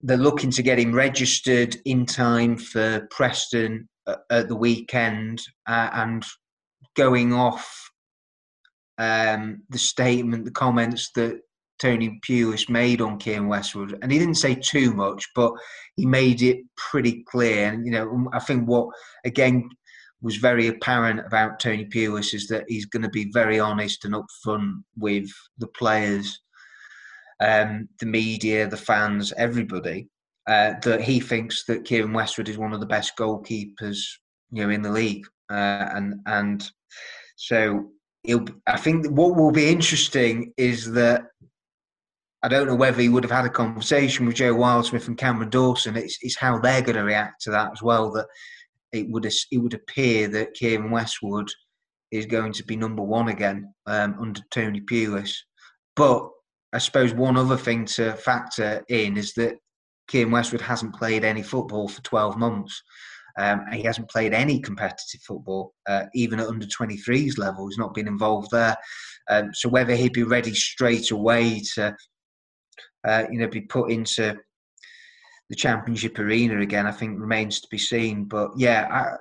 they're 0.01 0.17
looking 0.17 0.51
to 0.53 0.63
get 0.63 0.79
him 0.79 0.95
registered 0.95 1.77
in 1.85 2.07
time 2.07 2.57
for 2.57 3.07
Preston 3.11 3.89
at 4.31 4.49
the 4.49 4.57
weekend 4.57 5.43
uh, 5.67 5.91
and 5.93 6.25
going 6.97 7.33
off 7.33 7.91
um, 8.99 9.63
the 9.71 9.79
statement, 9.79 10.45
the 10.45 10.51
comments 10.51 11.11
that 11.15 11.41
Tony 11.79 12.21
Pulis 12.29 12.69
made 12.69 13.01
on 13.01 13.19
Keiren 13.19 13.49
Westwood, 13.49 13.99
and 14.03 14.11
he 14.11 14.19
didn't 14.19 14.35
say 14.35 14.55
too 14.55 14.93
much, 14.93 15.25
but 15.35 15.53
he 15.97 16.05
made 16.05 16.43
it 16.43 16.59
pretty 16.77 17.25
clear. 17.31 17.69
And 17.69 17.87
you 17.87 17.93
know, 17.93 18.29
I 18.33 18.41
think 18.41 18.69
what 18.69 18.89
again 19.25 19.69
was 20.21 20.37
very 20.37 20.67
apparent 20.67 21.21
about 21.21 21.61
Tony 21.61 21.85
Pulis 21.85 22.35
is 22.35 22.49
that 22.49 22.65
he's 22.67 22.87
going 22.87 23.05
to 23.05 23.09
be 23.09 23.31
very 23.33 23.61
honest 23.61 24.05
and 24.05 24.15
upfront 24.15 24.83
with 24.97 25.31
the 25.59 25.69
players, 25.69 26.41
um, 27.41 27.89
the 28.01 28.07
media, 28.07 28.67
the 28.67 28.77
fans, 28.77 29.33
everybody. 29.37 30.09
Uh, 30.49 30.73
that 30.83 31.03
he 31.03 31.21
thinks 31.21 31.65
that 31.67 31.85
Keiren 31.85 32.15
Westwood 32.15 32.49
is 32.49 32.57
one 32.57 32.73
of 32.73 32.81
the 32.81 32.87
best 32.87 33.13
goalkeepers, 33.19 33.99
you 34.51 34.65
know, 34.65 34.71
in 34.71 34.81
the 34.81 34.91
league, 34.91 35.27
uh, 35.51 35.91
and 35.93 36.15
and 36.25 36.71
so 37.37 37.91
I 38.27 38.77
think 38.77 39.07
what 39.07 39.37
will 39.37 39.53
be 39.53 39.69
interesting 39.69 40.53
is 40.57 40.93
that 40.93 41.23
I 42.43 42.49
don't 42.49 42.67
know 42.67 42.75
whether 42.75 43.01
he 43.01 43.09
would 43.09 43.25
have 43.25 43.33
had 43.33 43.47
a 43.47 43.51
conversation 43.51 44.27
with 44.27 44.37
Joe 44.37 44.55
Wildsmith 44.55 45.09
and 45.09 45.19
Cameron 45.19 45.51
Dawson. 45.51 45.97
It's, 45.97 46.19
it's 46.23 46.37
how 46.37 46.59
they're 46.59 46.83
going 46.83 46.97
to 46.97 47.03
react 47.03 47.43
to 47.43 47.51
that 47.51 47.73
as 47.73 47.83
well. 47.83 48.13
That 48.13 48.27
it 48.93 49.09
would 49.09 49.27
it 49.27 49.59
would 49.59 49.75
appear 49.75 50.29
that 50.29 50.55
Keiren 50.55 50.91
Westwood 50.91 51.49
is 52.11 52.27
going 52.27 52.53
to 52.53 52.65
be 52.65 52.77
number 52.77 53.03
one 53.03 53.29
again 53.29 53.73
um, 53.87 54.17
under 54.21 54.41
Tony 54.51 54.81
Pulis. 54.81 55.35
But 55.97 56.29
I 56.73 56.79
suppose 56.79 57.13
one 57.13 57.37
other 57.37 57.57
thing 57.57 57.85
to 57.87 58.13
factor 58.15 58.85
in 58.89 59.17
is 59.17 59.35
that 59.35 59.57
Keiren 60.11 60.31
Westwood 60.31 60.61
hasn't 60.61 60.95
played 60.95 61.25
any 61.25 61.43
football 61.43 61.89
for 61.89 62.03
12 62.03 62.37
months. 62.37 62.83
Um, 63.39 63.65
he 63.73 63.83
hasn't 63.83 64.11
played 64.11 64.35
any 64.35 64.61
competitive 64.61 65.21
football, 65.27 65.73
uh, 65.89 66.05
even 66.15 66.41
at 66.41 66.49
under 66.49 66.67
23s 66.67 67.39
level. 67.39 67.69
He's 67.69 67.79
not 67.79 67.95
been 67.95 68.09
involved 68.09 68.51
there. 68.51 68.77
Um, 69.31 69.51
so 69.55 69.69
whether 69.69 69.95
he'd 69.95 70.13
be 70.13 70.25
ready 70.25 70.53
straight 70.55 71.13
away 71.13 71.63
to, 71.75 71.97
uh, 73.07 73.25
you 73.31 73.39
know, 73.39 73.49
be 73.49 73.61
put 73.63 73.93
into 73.93 74.37
the 75.49 75.57
championship 75.57 76.19
arena 76.19 76.61
again, 76.61 76.87
I 76.87 76.91
think 76.91 77.21
remains 77.21 77.61
to 77.61 77.69
be 77.71 77.79
seen. 77.79 78.25
But 78.25 78.51
yeah, 78.57 79.17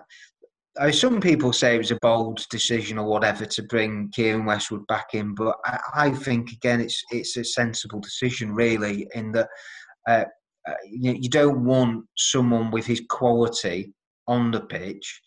I, 0.79 0.87
I, 0.87 0.91
some 0.91 1.21
people 1.21 1.53
say 1.53 1.75
it 1.75 1.79
was 1.79 1.91
a 1.91 1.99
bold 2.01 2.45
decision 2.49 2.97
or 2.97 3.05
whatever 3.05 3.45
to 3.45 3.63
bring 3.63 4.11
Keiren 4.17 4.45
Westwood 4.45 4.85
back 4.87 5.13
in, 5.13 5.35
but 5.35 5.55
I, 5.65 5.79
I 5.93 6.11
think 6.11 6.51
again 6.51 6.81
it's 6.81 7.03
it's 7.11 7.37
a 7.37 7.43
sensible 7.43 7.99
decision 7.99 8.53
really 8.53 9.07
in 9.13 9.31
that. 9.33 9.49
Uh, 10.07 10.25
uh, 10.67 10.73
you, 10.85 11.13
you, 11.13 11.29
don't 11.29 11.63
want 11.63 12.03
someone 12.17 12.71
with 12.71 12.85
his 12.85 13.01
quality 13.09 13.93
on 14.27 14.51
the 14.51 14.61
pitch 14.61 15.21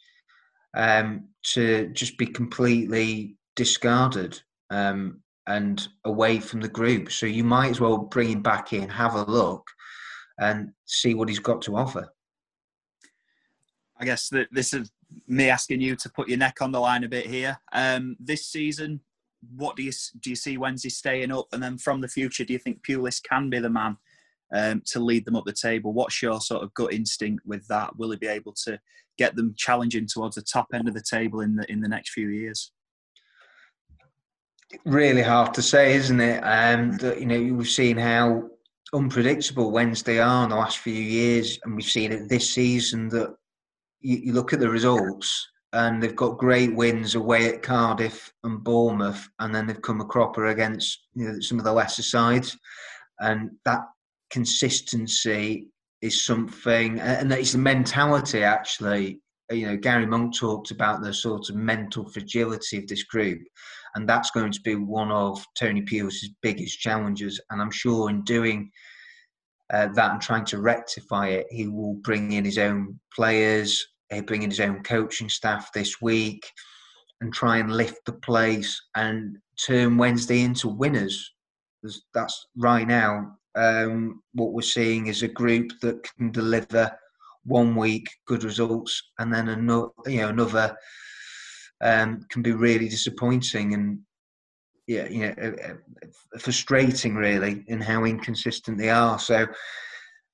um, 0.75 1.29
to 1.43 1.89
just 1.89 2.17
be 2.19 2.27
completely 2.27 3.37
discarded 3.57 4.41
um, 4.71 5.21
and 5.47 5.89
away 6.05 6.39
from 6.39 6.61
the 6.61 6.69
group. 6.69 7.11
So 7.11 7.27
you 7.27 7.45
might 7.45 7.71
as 7.71 7.81
well 7.81 7.99
bring 7.99 8.31
him 8.31 8.43
back 8.43 8.73
in, 8.73 8.89
have 8.89 9.15
a 9.15 9.25
look, 9.25 9.67
and 10.39 10.71
see 10.87 11.15
what 11.15 11.29
he's 11.29 11.39
got 11.39 11.63
to 11.63 11.77
offer. 11.77 12.13
I 13.99 14.05
guess 14.05 14.29
that 14.31 14.49
this 14.51 14.73
is 14.73 14.91
me 15.27 15.51
asking 15.51 15.81
you 15.81 15.97
to 15.97 16.09
put 16.09 16.29
your 16.29 16.39
neck 16.39 16.63
on 16.63 16.73
the 16.73 16.81
line 16.81 17.05
a 17.05 17.09
bit 17.09 17.27
here. 17.27 17.59
Um, 17.73 18.17
this 18.19 18.47
season, 18.47 19.01
what 19.57 19.77
do 19.77 19.83
you 19.83 19.93
do? 20.21 20.31
You 20.31 20.37
see 20.37 20.57
Wednesday 20.57 20.89
staying 20.89 21.33
up, 21.33 21.49
and 21.53 21.63
then 21.63 21.77
from 21.77 22.01
the 22.01 22.09
future, 22.09 22.45
do 22.45 22.53
you 22.53 22.59
think 22.59 22.83
Pulis 22.83 23.23
can 23.23 23.51
be 23.51 23.59
the 23.59 23.69
man 23.69 23.97
um, 24.55 24.83
to 24.87 25.01
lead 25.01 25.25
them 25.25 25.37
up 25.37 25.45
the 25.45 25.53
table? 25.53 25.93
What's 25.93 26.23
your 26.23 26.41
sort 26.41 26.63
of 26.63 26.75
gut 26.75 26.93
instinct 26.93 27.45
with 27.47 27.67
that? 27.69 27.97
Will 27.97 28.11
he 28.11 28.17
be 28.17 28.27
able 28.27 28.55
to 28.65 28.79
get 29.19 29.37
them 29.37 29.55
challenging 29.57 30.07
towards 30.07 30.37
the 30.37 30.43
top 30.43 30.69
end 30.73 30.89
of 30.89 30.95
the 30.95 31.03
table 31.03 31.41
in 31.41 31.57
the 31.57 31.71
in 31.71 31.81
the 31.81 31.89
next 31.89 32.11
few 32.11 32.29
years? 32.29 32.73
Really 34.85 35.23
hard 35.23 35.53
to 35.55 35.63
say, 35.63 35.95
isn't 35.95 36.21
it? 36.21 36.41
Um, 36.41 36.99
you 37.19 37.27
know, 37.27 37.55
we've 37.55 37.69
seen 37.69 37.97
how 37.97 38.49
unpredictable 38.93 39.71
Wednesday 39.71 40.21
are 40.21 40.45
in 40.45 40.51
the 40.51 40.57
last 40.57 40.79
few 40.79 40.95
years, 40.95 41.59
and 41.65 41.75
we've 41.75 41.85
seen 41.85 42.13
it 42.13 42.29
this 42.29 42.55
season. 42.55 43.09
That 43.09 43.35
you, 44.01 44.17
you 44.17 44.33
look 44.33 44.53
at 44.53 44.61
the 44.61 44.71
results, 44.71 45.49
and 45.73 46.03
they've 46.03 46.17
got 46.17 46.39
great 46.39 46.75
wins 46.75 47.15
away 47.15 47.49
at 47.49 47.63
Cardiff 47.63 48.33
and 48.45 48.63
Bournemouth, 48.63 49.29
and 49.41 49.55
then 49.55 49.67
they've 49.67 49.83
come 49.83 50.01
a 50.01 50.05
cropper 50.05 50.47
against 50.47 51.09
you 51.15 51.29
know, 51.29 51.41
some 51.41 51.59
of 51.59 51.65
the 51.65 51.73
lesser 51.73 52.03
sides, 52.03 52.57
and 53.19 53.51
that 53.65 53.81
consistency 54.31 55.69
is 56.03 56.25
something, 56.25 57.01
and 57.01 57.33
it's 57.33 57.53
the 57.53 57.59
mentality 57.59 58.43
actually. 58.43 59.21
You 59.51 59.67
know, 59.67 59.77
Gary 59.77 60.07
Monk 60.07 60.37
talked 60.37 60.71
about 60.71 61.03
the 61.03 61.13
sort 61.13 61.51
of 61.51 61.57
mental 61.57 62.09
fragility 62.09 62.79
of 62.79 62.87
this 62.87 63.03
group, 63.03 63.41
and 63.95 64.09
that's 64.09 64.31
going 64.31 64.53
to 64.53 64.61
be 64.61 64.77
one 64.77 65.11
of 65.11 65.45
Tony 65.59 65.83
Pulis's 65.83 66.31
biggest 66.41 66.79
challenges. 66.79 67.41
And 67.51 67.61
I'm 67.61 67.73
sure 67.73 68.11
in 68.11 68.23
doing 68.23 68.71
uh, 69.73 69.89
that 69.95 70.13
and 70.13 70.21
trying 70.21 70.45
to 70.47 70.61
rectify 70.61 71.29
it, 71.29 71.47
he 71.51 71.67
will 71.67 71.95
bring 71.95 72.33
in 72.33 72.45
his 72.45 72.59
own 72.59 72.99
players, 73.15 73.85
he'll 74.11 74.23
bring 74.23 74.43
in 74.43 74.51
his 74.51 74.61
own 74.61 74.83
coaching 74.85 75.29
staff 75.29 75.73
this 75.73 76.01
week, 76.01 76.49
and 77.21 77.33
try 77.33 77.59
and 77.59 77.77
lift 77.77 78.05
the 78.07 78.13
place 78.13 78.81
and 78.95 79.37
turn 79.67 79.99
Wednesday 79.99 80.43
into 80.43 80.69
winners. 80.69 81.33
That's 82.15 82.47
right 82.57 82.87
now 82.87 83.37
um, 83.61 84.23
what 84.33 84.53
we're 84.53 84.63
seeing 84.63 85.09
is 85.09 85.23
a 85.23 85.29
group 85.29 85.71
that 85.83 86.03
can 86.17 86.31
deliver 86.33 86.91
one 87.45 87.75
week 87.75 88.09
good 88.27 88.45
results 88.45 89.03
and 89.19 89.33
then 89.33 89.49
another, 89.49 89.89
you 90.07 90.19
know, 90.19 90.29
another 90.29 90.77
um, 91.83 92.25
can 92.31 92.43
be 92.43 92.53
really 92.53 92.89
disappointing 92.89 93.75
and 93.75 93.99
yeah, 94.87 95.07
you 95.09 95.21
know, 95.21 95.35
uh, 95.43 95.73
uh, 95.73 96.39
frustrating 96.39 97.15
really 97.15 97.65
in 97.69 97.81
how 97.81 98.05
inconsistent 98.05 98.79
they 98.79 98.91
are. 98.91 99.19
So, 99.19 99.47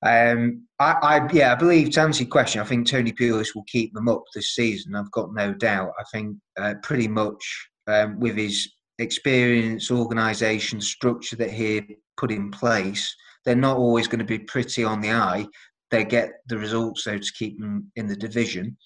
um, 0.05 0.65
I, 0.79 0.91
I, 1.01 1.29
yeah, 1.31 1.51
I 1.51 1.55
believe 1.55 1.91
to 1.91 2.01
answer 2.01 2.23
your 2.23 2.31
question, 2.31 2.61
I 2.61 2.65
think 2.65 2.87
Tony 2.87 3.11
Pulis 3.11 3.53
will 3.53 3.65
keep 3.67 3.93
them 3.93 4.07
up 4.07 4.23
this 4.33 4.55
season. 4.55 4.95
I've 4.95 5.11
got 5.11 5.33
no 5.33 5.53
doubt. 5.53 5.91
I 5.99 6.03
think 6.11 6.37
uh, 6.57 6.75
pretty 6.81 7.07
much 7.07 7.69
um, 7.87 8.19
with 8.19 8.35
his 8.35 8.71
experience, 8.99 9.91
organisation, 9.91 10.81
structure 10.81 11.35
that 11.37 11.51
he 11.51 11.97
put 12.17 12.31
in 12.31 12.51
place, 12.51 13.15
they're 13.45 13.55
not 13.55 13.77
always 13.77 14.07
going 14.07 14.19
to 14.19 14.25
be 14.25 14.39
pretty 14.39 14.83
on 14.83 15.01
the 15.01 15.11
eye. 15.11 15.45
They 15.91 16.03
get 16.03 16.33
the 16.47 16.57
results 16.57 17.03
though 17.05 17.17
to 17.17 17.33
keep 17.37 17.59
them 17.59 17.91
in 17.95 18.07
the 18.07 18.15
division, 18.15 18.77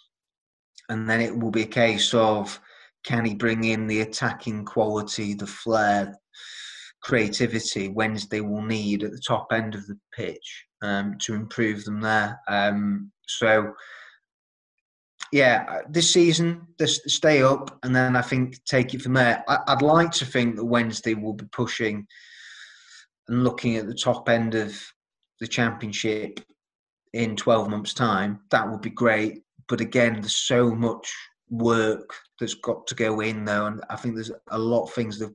and 0.90 1.10
then 1.10 1.22
it 1.22 1.36
will 1.36 1.52
be 1.52 1.64
a 1.64 1.68
case 1.68 2.14
of 2.14 2.60
can 3.04 3.26
he 3.26 3.34
bring 3.34 3.64
in 3.64 3.88
the 3.88 4.02
attacking 4.02 4.66
quality, 4.66 5.34
the 5.34 5.48
flair, 5.48 6.16
creativity 7.02 7.90
Wednesday 7.90 8.42
will 8.42 8.62
need 8.62 9.04
at 9.04 9.12
the 9.12 9.22
top 9.26 9.48
end 9.52 9.74
of 9.74 9.86
the 9.88 9.98
pitch 10.14 10.66
um, 10.84 11.18
to 11.20 11.34
improve 11.34 11.84
them 11.84 12.00
there. 12.00 12.40
Um, 12.48 13.12
so 13.28 13.74
yeah, 15.32 15.82
this 15.90 16.12
season, 16.12 16.68
just 16.78 17.10
stay 17.10 17.42
up, 17.42 17.80
and 17.84 17.96
then 17.96 18.16
I 18.16 18.22
think 18.22 18.64
take 18.66 18.94
it 18.94 19.02
from 19.02 19.14
there. 19.14 19.44
I, 19.48 19.74
would 19.74 19.82
like 19.82 20.12
to 20.14 20.26
think 20.26 20.56
that 20.56 20.66
Wednesday 20.66 21.14
will 21.14 21.34
be 21.34 21.46
pushing 21.52 22.06
and 23.28 23.44
looking 23.44 23.78
at 23.78 23.88
the 23.88 23.96
top 23.96 24.28
end 24.28 24.56
of 24.56 24.78
the 25.40 25.48
championship 25.48 26.42
in 27.14 27.36
12 27.36 27.70
months' 27.70 27.94
time. 27.94 28.42
That 28.52 28.70
would 28.70 28.82
be 28.82 28.90
great. 28.90 29.44
But 29.70 29.80
again, 29.80 30.16
there's 30.16 30.36
so 30.36 30.76
much 30.76 31.12
work 31.50 32.10
that's 32.40 32.56
got 32.56 32.86
to 32.88 32.96
go 32.96 33.22
in 33.22 33.46
there, 33.46 33.68
and 33.68 33.82
I 33.90 33.96
think 33.96 34.16
there's 34.16 34.32
a 34.50 34.60
lot 34.60 34.84
of 34.84 34.94
things 34.94 35.18
that 35.20 35.34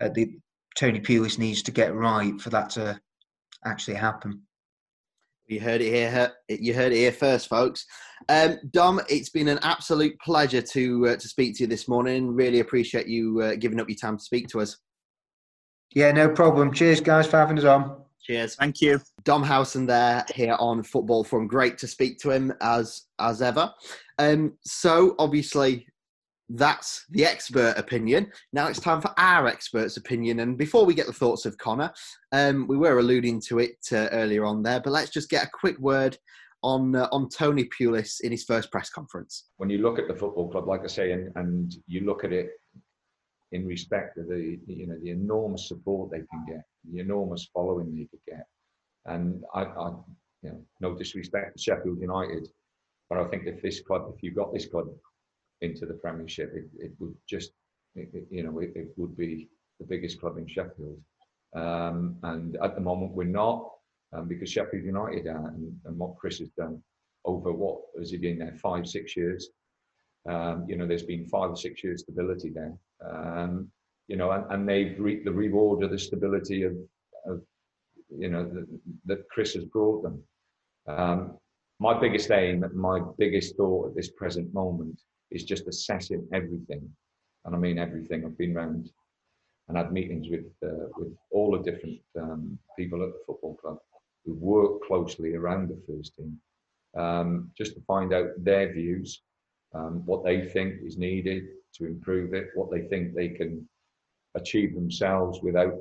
uh, 0.00 0.08
the 0.12 0.36
Tony 0.76 1.00
Pulis 1.00 1.38
needs 1.38 1.62
to 1.62 1.70
get 1.70 1.94
right 1.94 2.40
for 2.40 2.50
that 2.50 2.70
to 2.70 3.00
actually 3.64 3.96
happen. 3.96 4.42
You 5.46 5.60
heard 5.60 5.82
it 5.82 5.92
here. 5.92 6.32
You 6.48 6.72
heard 6.74 6.92
it 6.92 6.96
here 6.96 7.12
first, 7.12 7.48
folks. 7.48 7.84
Um, 8.28 8.58
Dom, 8.70 9.00
it's 9.08 9.28
been 9.28 9.48
an 9.48 9.58
absolute 9.62 10.18
pleasure 10.20 10.62
to 10.62 11.08
uh, 11.08 11.16
to 11.16 11.28
speak 11.28 11.56
to 11.56 11.64
you 11.64 11.66
this 11.66 11.86
morning. 11.86 12.34
Really 12.34 12.60
appreciate 12.60 13.06
you 13.06 13.40
uh, 13.40 13.54
giving 13.56 13.78
up 13.78 13.88
your 13.88 13.96
time 13.96 14.16
to 14.16 14.24
speak 14.24 14.48
to 14.48 14.60
us. 14.60 14.78
Yeah, 15.94 16.12
no 16.12 16.28
problem. 16.28 16.72
Cheers, 16.72 17.00
guys, 17.00 17.26
for 17.26 17.36
having 17.36 17.58
us 17.58 17.64
on. 17.64 17.96
Cheers. 18.22 18.54
Thank 18.56 18.80
you. 18.80 19.00
Dom 19.24 19.42
Howson 19.42 19.84
there 19.84 20.24
here 20.34 20.56
on 20.58 20.82
Football 20.82 21.24
Forum 21.24 21.46
Great 21.46 21.76
to 21.78 21.86
speak 21.86 22.18
to 22.20 22.30
him 22.30 22.52
as 22.62 23.02
as 23.18 23.42
ever. 23.42 23.72
Um, 24.18 24.54
so 24.64 25.14
obviously 25.18 25.86
that's 26.50 27.04
the 27.10 27.24
expert 27.24 27.74
opinion. 27.76 28.30
Now 28.52 28.68
it's 28.68 28.80
time 28.80 29.00
for 29.00 29.12
our 29.18 29.46
expert's 29.46 29.96
opinion. 29.96 30.40
And 30.40 30.58
before 30.58 30.84
we 30.84 30.94
get 30.94 31.06
the 31.06 31.12
thoughts 31.12 31.46
of 31.46 31.56
Connor, 31.58 31.92
um, 32.32 32.66
we 32.66 32.76
were 32.76 32.98
alluding 32.98 33.40
to 33.48 33.60
it 33.60 33.78
uh, 33.92 34.08
earlier 34.12 34.44
on 34.44 34.62
there, 34.62 34.80
but 34.80 34.92
let's 34.92 35.10
just 35.10 35.30
get 35.30 35.44
a 35.44 35.50
quick 35.52 35.78
word 35.78 36.18
on 36.62 36.96
uh, 36.96 37.08
on 37.12 37.28
Tony 37.28 37.68
Pulis 37.78 38.20
in 38.22 38.30
his 38.30 38.44
first 38.44 38.70
press 38.72 38.90
conference. 38.90 39.46
When 39.56 39.70
you 39.70 39.78
look 39.78 39.98
at 39.98 40.08
the 40.08 40.14
football 40.14 40.50
club, 40.50 40.66
like 40.66 40.82
I 40.82 40.88
say, 40.88 41.12
and, 41.12 41.30
and 41.36 41.74
you 41.86 42.00
look 42.04 42.24
at 42.24 42.32
it 42.32 42.50
in 43.52 43.66
respect 43.66 44.18
of 44.18 44.28
the 44.28 44.58
you 44.66 44.86
know 44.86 44.98
the 45.02 45.10
enormous 45.10 45.68
support 45.68 46.10
they 46.10 46.22
can 46.30 46.44
get, 46.48 46.62
the 46.90 47.00
enormous 47.00 47.48
following 47.52 47.94
they 47.94 48.06
could 48.06 48.24
get, 48.26 48.46
and 49.06 49.44
I, 49.54 49.62
I 49.62 49.90
you 50.42 50.50
know 50.50 50.60
no 50.80 50.94
disrespect 50.94 51.56
to 51.56 51.62
Sheffield 51.62 52.00
United, 52.00 52.48
but 53.08 53.18
I 53.18 53.24
think 53.28 53.46
if 53.46 53.62
this 53.62 53.80
club, 53.80 54.12
if 54.14 54.22
you've 54.22 54.36
got 54.36 54.52
this 54.52 54.66
club 54.66 54.86
into 55.60 55.86
the 55.86 55.94
Premiership, 55.94 56.52
it, 56.54 56.66
it 56.78 56.92
would 56.98 57.14
just 57.28 57.52
it, 57.94 58.08
you 58.30 58.42
know 58.42 58.58
it, 58.58 58.72
it, 58.74 58.88
would 58.96 59.16
be 59.16 59.48
the 59.80 59.86
biggest 59.86 60.20
club 60.20 60.38
in 60.38 60.46
Sheffield, 60.46 60.98
um, 61.54 62.16
and 62.22 62.56
at 62.62 62.74
the 62.74 62.80
moment 62.80 63.12
we're 63.12 63.24
not 63.24 63.68
um, 64.12 64.28
because 64.28 64.50
Sheffield 64.50 64.84
United 64.84 65.26
are, 65.26 65.48
and, 65.48 65.76
and 65.84 65.98
what 65.98 66.16
Chris 66.16 66.38
has 66.38 66.50
done 66.50 66.82
over 67.24 67.52
what 67.52 67.78
has 67.98 68.10
he 68.10 68.18
been 68.18 68.38
there 68.38 68.54
five 68.62 68.86
six 68.86 69.16
years. 69.16 69.48
Um, 70.28 70.64
you 70.68 70.76
know, 70.76 70.86
there's 70.86 71.02
been 71.02 71.26
five 71.26 71.50
or 71.50 71.56
six 71.56 71.84
years 71.84 72.02
stability 72.02 72.50
there. 72.50 72.74
Um, 73.06 73.70
you 74.08 74.16
know, 74.16 74.30
and, 74.30 74.44
and 74.50 74.68
they've 74.68 74.98
reaped 74.98 75.24
the 75.24 75.32
reward 75.32 75.82
of 75.82 75.90
the 75.90 75.98
stability 75.98 76.62
of, 76.62 76.72
of 77.26 77.42
you 78.10 78.28
know, 78.28 78.64
that 79.06 79.28
Chris 79.30 79.54
has 79.54 79.64
brought 79.64 80.02
them. 80.02 80.22
Um, 80.86 81.38
my 81.80 81.98
biggest 81.98 82.30
aim, 82.30 82.64
my 82.74 83.00
biggest 83.18 83.56
thought 83.56 83.88
at 83.88 83.96
this 83.96 84.10
present 84.10 84.52
moment 84.54 85.00
is 85.34 85.44
just 85.44 85.68
assessing 85.68 86.26
everything, 86.32 86.88
and 87.44 87.54
I 87.54 87.58
mean 87.58 87.78
everything. 87.78 88.24
I've 88.24 88.38
been 88.38 88.56
around 88.56 88.90
and 89.68 89.76
had 89.76 89.92
meetings 89.92 90.28
with 90.30 90.46
uh, 90.64 90.88
with 90.96 91.12
all 91.30 91.52
the 91.52 91.70
different 91.70 91.98
um, 92.20 92.58
people 92.78 93.02
at 93.02 93.12
the 93.12 93.22
football 93.26 93.56
club 93.56 93.78
who 94.24 94.34
work 94.34 94.82
closely 94.86 95.34
around 95.34 95.68
the 95.68 95.80
first 95.86 96.16
team, 96.16 96.38
um, 96.96 97.50
just 97.56 97.74
to 97.74 97.80
find 97.82 98.14
out 98.14 98.28
their 98.38 98.72
views, 98.72 99.22
um, 99.74 100.02
what 100.06 100.24
they 100.24 100.40
think 100.40 100.76
is 100.82 100.96
needed, 100.96 101.44
to 101.74 101.86
improve 101.86 102.32
it, 102.32 102.48
what 102.54 102.70
they 102.70 102.82
think 102.82 103.14
they 103.14 103.28
can 103.28 103.68
achieve 104.34 104.74
themselves 104.74 105.40
without, 105.42 105.74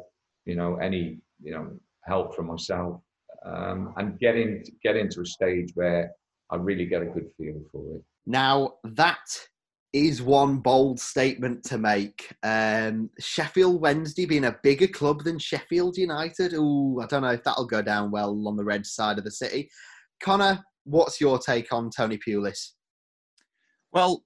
you 0.46 0.56
know, 0.56 0.76
any, 0.78 1.20
you 1.42 1.54
know, 1.54 1.72
help 2.02 2.36
from 2.36 2.48
myself, 2.48 3.00
um, 3.46 3.94
and 3.98 4.20
get 4.20 4.36
in, 4.36 4.64
get 4.84 4.98
into 4.98 5.22
a 5.22 5.26
stage 5.26 5.72
where 5.76 6.12
I 6.50 6.58
really 6.58 6.86
get 6.86 7.02
a 7.02 7.06
good 7.06 7.30
feel 7.38 7.62
for 7.72 7.96
it. 7.96 8.04
Now 8.26 8.76
that 8.84 9.26
is 9.94 10.24
one 10.24 10.58
bold 10.58 11.00
statement 11.00 11.64
to 11.64 11.78
make. 11.78 12.34
Um, 12.42 13.12
Sheffield 13.20 13.80
Wednesday 13.80 14.26
being 14.26 14.46
a 14.46 14.58
bigger 14.64 14.88
club 14.88 15.24
than 15.24 15.38
Sheffield 15.38 15.98
United. 15.98 16.54
Oh, 16.56 17.00
I 17.02 17.06
don't 17.06 17.22
know 17.22 17.30
if 17.30 17.44
that'll 17.44 17.68
go 17.68 17.84
down 17.84 18.10
well 18.10 18.48
on 18.48 18.58
the 18.58 18.64
red 18.64 18.86
side 18.88 19.20
of 19.20 19.24
the 19.24 19.32
city. 19.32 19.70
Connor, 20.20 20.64
what's 20.84 21.22
your 21.22 21.38
take 21.38 21.72
on 21.72 21.92
Tony 21.92 22.18
Pulis? 22.18 22.72
Well, 23.92 24.24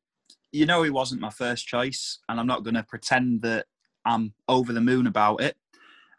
you 0.53 0.65
know 0.65 0.83
he 0.83 0.89
wasn't 0.89 1.19
my 1.19 1.29
first 1.29 1.67
choice, 1.67 2.19
and 2.29 2.39
I'm 2.39 2.47
not 2.47 2.63
going 2.63 2.75
to 2.75 2.83
pretend 2.83 3.41
that 3.41 3.65
I'm 4.05 4.33
over 4.47 4.71
the 4.71 4.79
moon 4.79 5.05
about 5.05 5.41
it. 5.41 5.57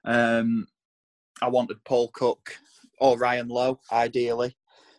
Um, 0.05 0.67
I 1.41 1.49
wanted 1.49 1.83
Paul 1.85 2.11
Cook 2.13 2.59
or 3.01 3.17
Ryan 3.17 3.49
Lowe, 3.49 3.81
ideally, 3.91 4.57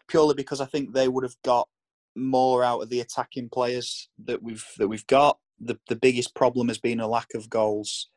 purely 0.07 0.33
because 0.33 0.59
I 0.59 0.65
think 0.65 0.93
they 0.93 1.07
would 1.07 1.23
have 1.23 1.35
got 1.43 1.69
more 2.15 2.63
out 2.63 2.81
of 2.81 2.89
the 2.89 2.99
attacking 2.99 3.49
players 3.49 4.09
that 4.25 4.41
we've 4.41 4.65
that 4.77 4.87
we've 4.87 5.07
got. 5.07 5.37
The 5.59 5.77
the 5.87 5.95
biggest 5.95 6.35
problem 6.35 6.67
has 6.67 6.77
been 6.77 6.99
a 6.99 7.07
lack 7.07 7.33
of 7.35 7.49
goals. 7.49 8.09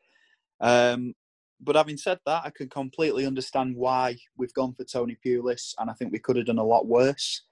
Um, 0.61 1.13
but 1.61 1.75
having 1.75 1.97
said 1.97 2.19
that, 2.25 2.43
I 2.45 2.49
can 2.49 2.69
completely 2.69 3.25
understand 3.25 3.75
why 3.75 4.17
we've 4.37 4.53
gone 4.53 4.73
for 4.73 4.83
Tony 4.83 5.17
Pulis, 5.25 5.73
and 5.79 5.89
I 5.89 5.93
think 5.93 6.11
we 6.11 6.19
could 6.19 6.35
have 6.35 6.45
done 6.45 6.57
a 6.57 6.63
lot 6.63 6.87
worse 6.87 7.43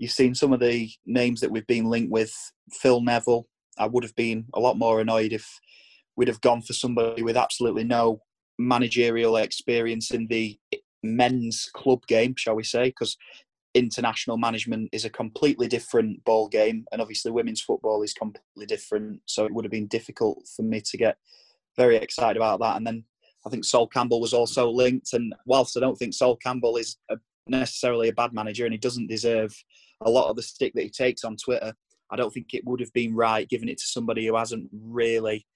you've 0.00 0.10
seen 0.10 0.34
some 0.34 0.52
of 0.52 0.60
the 0.60 0.90
names 1.04 1.42
that 1.42 1.50
we've 1.50 1.66
been 1.66 1.84
linked 1.84 2.10
with. 2.10 2.34
Phil 2.72 3.02
Neville. 3.02 3.46
I 3.78 3.86
would 3.86 4.02
have 4.02 4.16
been 4.16 4.46
a 4.54 4.60
lot 4.60 4.78
more 4.78 5.00
annoyed 5.00 5.32
if 5.32 5.60
we'd 6.16 6.28
have 6.28 6.40
gone 6.40 6.62
for 6.62 6.72
somebody 6.72 7.22
with 7.22 7.36
absolutely 7.36 7.84
no 7.84 8.22
managerial 8.58 9.36
experience 9.36 10.10
in 10.10 10.26
the 10.26 10.58
men's 11.02 11.70
club 11.74 12.06
game, 12.06 12.34
shall 12.36 12.56
we 12.56 12.64
say? 12.64 12.84
Because 12.84 13.16
international 13.74 14.36
management 14.36 14.88
is 14.92 15.04
a 15.04 15.10
completely 15.10 15.68
different 15.68 16.24
ball 16.24 16.48
game, 16.48 16.84
and 16.92 17.00
obviously 17.00 17.30
women's 17.30 17.60
football 17.60 18.02
is 18.02 18.12
completely 18.12 18.66
different. 18.66 19.20
So 19.26 19.44
it 19.44 19.52
would 19.52 19.64
have 19.64 19.72
been 19.72 19.86
difficult 19.86 20.48
for 20.56 20.62
me 20.62 20.80
to 20.80 20.96
get 20.96 21.16
very 21.76 21.96
excited 21.96 22.36
about 22.36 22.60
that. 22.60 22.76
And 22.76 22.86
then 22.86 23.04
I 23.46 23.50
think 23.50 23.64
Sol 23.64 23.86
Campbell 23.86 24.20
was 24.20 24.34
also 24.34 24.70
linked. 24.70 25.12
And 25.12 25.34
whilst 25.46 25.76
I 25.76 25.80
don't 25.80 25.96
think 25.96 26.14
Sol 26.14 26.36
Campbell 26.36 26.76
is 26.76 26.96
a, 27.10 27.16
necessarily 27.46 28.08
a 28.08 28.12
bad 28.12 28.32
manager 28.32 28.64
and 28.64 28.72
he 28.72 28.78
doesn't 28.78 29.08
deserve 29.08 29.54
a 30.02 30.10
lot 30.10 30.28
of 30.28 30.36
the 30.36 30.42
stick 30.42 30.72
that 30.74 30.82
he 30.82 30.90
takes 30.90 31.24
on 31.24 31.36
Twitter, 31.36 31.72
I 32.10 32.16
don't 32.16 32.32
think 32.32 32.52
it 32.52 32.66
would 32.66 32.80
have 32.80 32.92
been 32.92 33.14
right 33.14 33.48
giving 33.48 33.68
it 33.68 33.78
to 33.78 33.86
somebody 33.86 34.26
who 34.26 34.36
hasn't 34.36 34.68
really 34.72 35.46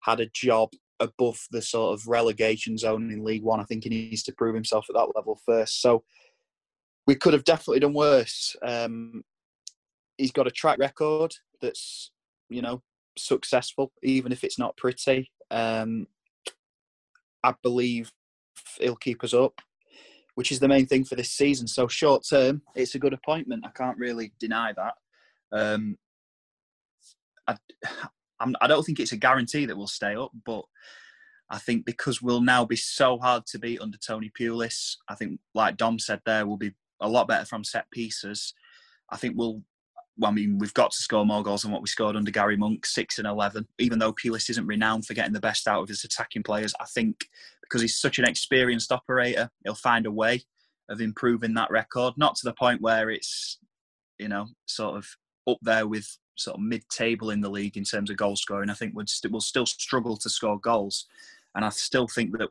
had 0.00 0.20
a 0.20 0.30
job 0.32 0.70
above 1.00 1.38
the 1.50 1.62
sort 1.62 1.94
of 1.94 2.08
relegation 2.08 2.76
zone 2.76 3.10
in 3.12 3.24
League 3.24 3.44
One. 3.44 3.60
I 3.60 3.64
think 3.64 3.84
he 3.84 3.90
needs 3.90 4.22
to 4.24 4.32
prove 4.32 4.54
himself 4.54 4.86
at 4.88 4.96
that 4.96 5.12
level 5.14 5.40
first. 5.46 5.80
So 5.80 6.02
we 7.08 7.16
could 7.16 7.32
have 7.32 7.42
definitely 7.44 7.80
done 7.80 7.94
worse. 7.94 8.54
Um, 8.62 9.24
he's 10.16 10.30
got 10.30 10.46
a 10.46 10.52
track 10.52 10.78
record 10.78 11.32
that's, 11.60 12.12
you 12.48 12.62
know, 12.62 12.82
successful, 13.16 13.90
even 14.04 14.30
if 14.30 14.44
it's 14.44 14.58
not 14.58 14.76
pretty. 14.76 15.32
Um, 15.50 16.06
I 17.42 17.54
believe 17.62 18.12
he'll 18.78 18.94
keep 18.94 19.24
us 19.24 19.34
up 19.34 19.60
which 20.38 20.52
is 20.52 20.60
the 20.60 20.68
main 20.68 20.86
thing 20.86 21.04
for 21.04 21.16
this 21.16 21.32
season. 21.32 21.66
So 21.66 21.88
short 21.88 22.22
term, 22.24 22.62
it's 22.76 22.94
a 22.94 22.98
good 23.00 23.12
appointment. 23.12 23.66
I 23.66 23.70
can't 23.76 23.98
really 23.98 24.32
deny 24.38 24.72
that. 24.72 24.94
Um, 25.50 25.98
I, 27.48 27.56
I'm, 28.38 28.54
I 28.60 28.68
do 28.68 28.74
not 28.74 28.86
think 28.86 29.00
it's 29.00 29.10
a 29.10 29.16
guarantee 29.16 29.66
that 29.66 29.76
we'll 29.76 29.88
stay 29.88 30.14
up, 30.14 30.30
but 30.46 30.62
I 31.50 31.58
think 31.58 31.84
because 31.84 32.22
we'll 32.22 32.40
now 32.40 32.64
be 32.64 32.76
so 32.76 33.18
hard 33.18 33.46
to 33.46 33.58
beat 33.58 33.80
under 33.80 33.98
Tony 33.98 34.30
Pulis, 34.38 34.94
I 35.08 35.16
think, 35.16 35.40
like 35.54 35.76
Dom 35.76 35.98
said 35.98 36.20
there, 36.24 36.46
we'll 36.46 36.56
be 36.56 36.76
a 37.00 37.08
lot 37.08 37.28
better 37.28 37.44
from 37.44 37.64
set 37.64 37.90
pieces. 37.90 38.54
I 39.10 39.16
think 39.16 39.34
we'll 39.36 39.62
well, 40.18 40.32
I 40.32 40.34
mean, 40.34 40.58
we've 40.58 40.74
got 40.74 40.90
to 40.90 40.96
score 40.96 41.24
more 41.24 41.44
goals 41.44 41.62
than 41.62 41.70
what 41.70 41.80
we 41.80 41.86
scored 41.86 42.16
under 42.16 42.32
Gary 42.32 42.56
Monk, 42.56 42.84
six 42.84 43.18
and 43.18 43.26
eleven. 43.26 43.66
Even 43.78 44.00
though 44.00 44.12
Pulis 44.12 44.50
isn't 44.50 44.66
renowned 44.66 45.06
for 45.06 45.14
getting 45.14 45.32
the 45.32 45.40
best 45.40 45.68
out 45.68 45.80
of 45.80 45.88
his 45.88 46.04
attacking 46.04 46.42
players, 46.42 46.74
I 46.80 46.86
think 46.86 47.28
because 47.62 47.80
he's 47.80 48.00
such 48.00 48.18
an 48.18 48.24
experienced 48.24 48.90
operator, 48.90 49.50
he'll 49.62 49.74
find 49.74 50.06
a 50.06 50.10
way 50.10 50.42
of 50.88 51.00
improving 51.00 51.54
that 51.54 51.70
record. 51.70 52.14
Not 52.16 52.34
to 52.36 52.48
the 52.48 52.54
point 52.54 52.80
where 52.80 53.10
it's, 53.10 53.58
you 54.18 54.28
know, 54.28 54.46
sort 54.66 54.96
of 54.96 55.06
up 55.46 55.58
there 55.62 55.86
with 55.86 56.18
sort 56.36 56.56
of 56.56 56.62
mid-table 56.62 57.30
in 57.30 57.40
the 57.40 57.50
league 57.50 57.76
in 57.76 57.84
terms 57.84 58.10
of 58.10 58.16
goal 58.16 58.36
scoring. 58.36 58.70
I 58.70 58.74
think 58.74 58.94
we'll, 58.94 59.06
st- 59.06 59.30
we'll 59.30 59.40
still 59.40 59.66
struggle 59.66 60.16
to 60.16 60.30
score 60.30 60.58
goals, 60.58 61.06
and 61.54 61.64
I 61.64 61.68
still 61.68 62.08
think 62.08 62.36
that 62.38 62.48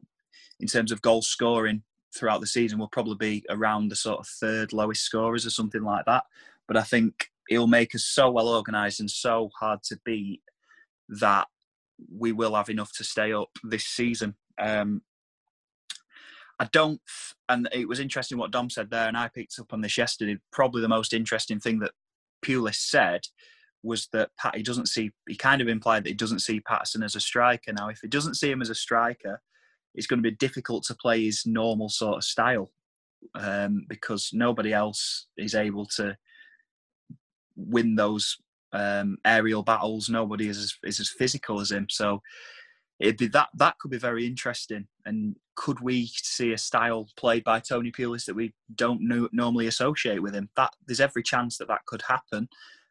in 0.60 0.68
terms 0.68 0.92
of 0.92 1.02
goal 1.02 1.22
scoring 1.22 1.84
throughout 2.16 2.42
the 2.42 2.48
season, 2.48 2.80
we'll 2.80 2.88
probably 2.88 3.16
be 3.16 3.46
around 3.50 3.90
the 3.90 3.96
sort 3.96 4.20
of 4.20 4.28
third 4.28 4.74
lowest 4.74 5.04
scorers 5.04 5.46
or 5.46 5.50
something 5.50 5.84
like 5.84 6.06
that. 6.06 6.24
But 6.68 6.78
I 6.78 6.84
think 6.84 7.30
he'll 7.48 7.68
make 7.68 7.96
us 7.96 8.04
so 8.04 8.30
well 8.30 8.50
organised 8.50 9.00
and 9.00 9.10
so 9.10 9.50
hard 9.58 9.84
to 9.84 10.00
beat 10.04 10.42
that 11.10 11.48
we 12.14 12.32
will 12.32 12.56
have 12.56 12.70
enough 12.70 12.92
to 12.94 13.04
stay 13.04 13.34
up 13.34 13.50
this 13.64 13.86
season. 13.86 14.36
Um, 14.60 15.02
I 16.60 16.68
don't, 16.72 17.00
and 17.50 17.70
it 17.72 17.88
was 17.88 18.00
interesting 18.00 18.38
what 18.38 18.52
Dom 18.52 18.70
said 18.70 18.90
there, 18.90 19.08
and 19.08 19.18
I 19.18 19.28
picked 19.28 19.60
up 19.60 19.74
on 19.74 19.82
this 19.82 19.98
yesterday. 19.98 20.38
Probably 20.52 20.82
the 20.82 20.88
most 20.88 21.14
interesting 21.14 21.60
thing 21.60 21.80
that 21.80 21.92
Pulis 22.44 22.76
said 22.76 23.22
was 23.84 24.08
that 24.12 24.32
Pat, 24.38 24.56
he 24.56 24.64
doesn't 24.64 24.88
see, 24.88 25.12
he 25.28 25.36
kind 25.36 25.62
of 25.62 25.68
implied 25.68 26.04
that 26.04 26.10
he 26.10 26.16
doesn't 26.16 26.40
see 26.40 26.60
Patterson 26.60 27.04
as 27.04 27.16
a 27.16 27.20
striker. 27.20 27.72
Now, 27.74 27.90
if 27.90 28.00
he 28.02 28.08
doesn't 28.08 28.36
see 28.36 28.50
him 28.50 28.62
as 28.62 28.72
a 28.72 28.76
striker, 28.76 29.42
it's 29.96 30.08
going 30.08 30.22
to 30.22 30.30
be 30.30 30.36
difficult 30.36 30.84
to 30.86 30.96
play 30.96 31.26
his 31.26 31.44
normal 31.46 31.90
sort 31.90 32.18
of 32.18 32.24
style 32.24 32.72
um, 33.36 33.86
because 33.90 34.30
nobody 34.34 34.74
else 34.74 35.28
is 35.38 35.56
able 35.56 35.86
to 35.86 36.16
win 37.56 37.96
those 37.96 38.38
um, 38.74 39.18
aerial 39.26 39.64
battles. 39.64 40.10
Nobody 40.10 40.48
is 40.50 40.58
as, 40.58 40.74
is 40.84 41.00
as 41.00 41.10
physical 41.10 41.60
as 41.60 41.72
him. 41.72 41.88
So 41.90 42.22
it'd 43.00 43.18
be 43.18 43.28
that 43.28 43.50
that 43.56 43.78
could 43.80 43.92
be 43.92 43.98
very 43.98 44.26
interesting. 44.26 44.88
And 45.06 45.36
could 45.56 45.80
we 45.80 46.08
see 46.08 46.54
a 46.54 46.58
style 46.58 47.08
played 47.18 47.44
by 47.44 47.60
Tony 47.60 47.92
Pulis 47.92 48.26
that 48.26 48.36
we 48.36 48.54
don't 48.76 49.02
normally 49.32 49.68
associate 49.68 50.22
with 50.22 50.36
him? 50.36 50.50
That 50.56 50.74
there's 50.86 51.02
every 51.02 51.24
chance 51.24 51.58
that 51.58 51.68
that 51.68 51.86
could 51.86 52.04
happen. 52.08 52.48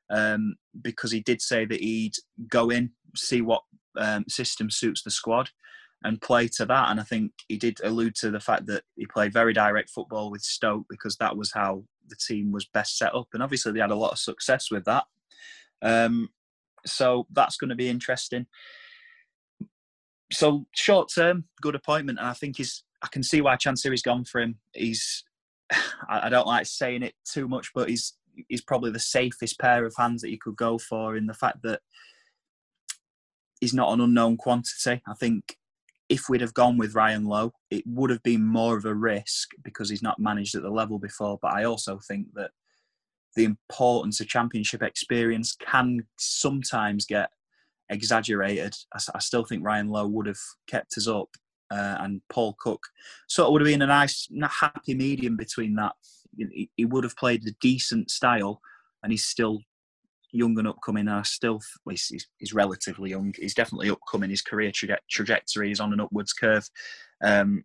Um, 0.08 0.54
because 0.82 1.10
he 1.10 1.20
did 1.20 1.42
say 1.42 1.64
that 1.64 1.80
he'd 1.80 2.14
go 2.48 2.70
in, 2.70 2.90
see 3.16 3.42
what 3.42 3.62
um, 3.98 4.24
system 4.28 4.70
suits 4.70 5.02
the 5.02 5.10
squad, 5.10 5.50
and 6.04 6.20
play 6.20 6.48
to 6.48 6.66
that. 6.66 6.90
And 6.90 7.00
I 7.00 7.02
think 7.02 7.32
he 7.48 7.56
did 7.56 7.80
allude 7.82 8.14
to 8.16 8.30
the 8.30 8.40
fact 8.40 8.66
that 8.66 8.84
he 8.96 9.06
played 9.06 9.32
very 9.32 9.52
direct 9.52 9.90
football 9.90 10.30
with 10.30 10.42
Stoke 10.42 10.86
because 10.88 11.16
that 11.16 11.36
was 11.36 11.52
how 11.52 11.84
the 12.08 12.16
team 12.16 12.52
was 12.52 12.66
best 12.66 12.98
set 12.98 13.14
up. 13.14 13.28
And 13.32 13.42
obviously, 13.42 13.72
they 13.72 13.80
had 13.80 13.90
a 13.90 13.96
lot 13.96 14.12
of 14.12 14.18
success 14.18 14.70
with 14.70 14.84
that. 14.84 15.04
Um, 15.82 16.30
so 16.84 17.26
that's 17.32 17.56
going 17.56 17.70
to 17.70 17.76
be 17.76 17.88
interesting. 17.88 18.46
So 20.32 20.66
short 20.74 21.10
term, 21.14 21.44
good 21.60 21.74
appointment, 21.74 22.18
and 22.18 22.28
I 22.28 22.32
think 22.32 22.56
he's. 22.56 22.82
I 23.02 23.08
can 23.08 23.22
see 23.22 23.40
why 23.40 23.56
Chansiri's 23.56 24.02
gone 24.02 24.24
for 24.24 24.40
him. 24.40 24.58
He's. 24.72 25.24
I 26.08 26.28
don't 26.28 26.46
like 26.46 26.66
saying 26.66 27.02
it 27.02 27.14
too 27.24 27.48
much, 27.48 27.72
but 27.74 27.88
he's 27.88 28.14
he's 28.48 28.62
probably 28.62 28.90
the 28.90 28.98
safest 28.98 29.58
pair 29.58 29.84
of 29.84 29.94
hands 29.96 30.22
that 30.22 30.30
you 30.30 30.38
could 30.38 30.56
go 30.56 30.78
for 30.78 31.16
in 31.16 31.26
the 31.26 31.34
fact 31.34 31.62
that 31.62 31.80
he's 33.60 33.74
not 33.74 33.92
an 33.92 34.00
unknown 34.00 34.36
quantity. 34.36 35.02
I 35.06 35.14
think 35.14 35.56
if 36.08 36.28
we'd 36.28 36.40
have 36.40 36.54
gone 36.54 36.78
with 36.78 36.94
Ryan 36.94 37.24
Lowe, 37.24 37.52
it 37.70 37.84
would 37.86 38.10
have 38.10 38.22
been 38.22 38.44
more 38.44 38.76
of 38.76 38.84
a 38.84 38.94
risk 38.94 39.50
because 39.64 39.90
he's 39.90 40.02
not 40.02 40.18
managed 40.18 40.54
at 40.54 40.62
the 40.62 40.70
level 40.70 40.98
before. 40.98 41.38
But 41.42 41.52
I 41.52 41.64
also 41.64 41.98
think 42.06 42.28
that 42.34 42.50
the 43.34 43.44
importance 43.44 44.20
of 44.20 44.28
championship 44.28 44.82
experience 44.82 45.54
can 45.54 46.06
sometimes 46.16 47.04
get 47.04 47.30
exaggerated. 47.90 48.74
I, 48.94 49.00
I 49.14 49.18
still 49.18 49.44
think 49.44 49.64
Ryan 49.64 49.88
Lowe 49.88 50.06
would 50.06 50.26
have 50.26 50.38
kept 50.66 50.96
us 50.96 51.08
up, 51.08 51.28
uh, 51.70 51.96
and 52.00 52.20
Paul 52.28 52.56
Cook 52.58 52.86
sort 53.28 53.46
of 53.46 53.52
would 53.52 53.62
have 53.62 53.68
been 53.68 53.82
a 53.82 53.86
nice, 53.86 54.28
happy 54.60 54.94
medium 54.94 55.36
between 55.36 55.74
that. 55.74 55.92
He, 56.36 56.70
he 56.76 56.84
would 56.84 57.04
have 57.04 57.16
played 57.16 57.46
a 57.46 57.52
decent 57.60 58.10
style, 58.10 58.60
and 59.02 59.12
he's 59.12 59.24
still 59.24 59.60
young 60.32 60.58
and 60.58 60.68
upcoming. 60.68 61.08
are 61.08 61.24
still, 61.24 61.60
well, 61.84 61.92
he's, 61.92 62.26
he's, 62.38 62.52
relatively 62.52 63.10
young. 63.10 63.34
He's 63.36 63.54
definitely 63.54 63.90
upcoming. 63.90 64.30
His 64.30 64.42
career 64.42 64.70
traje- 64.70 64.98
trajectory 65.10 65.70
is 65.70 65.80
on 65.80 65.92
an 65.92 66.00
upwards 66.00 66.32
curve, 66.32 66.68
um, 67.22 67.64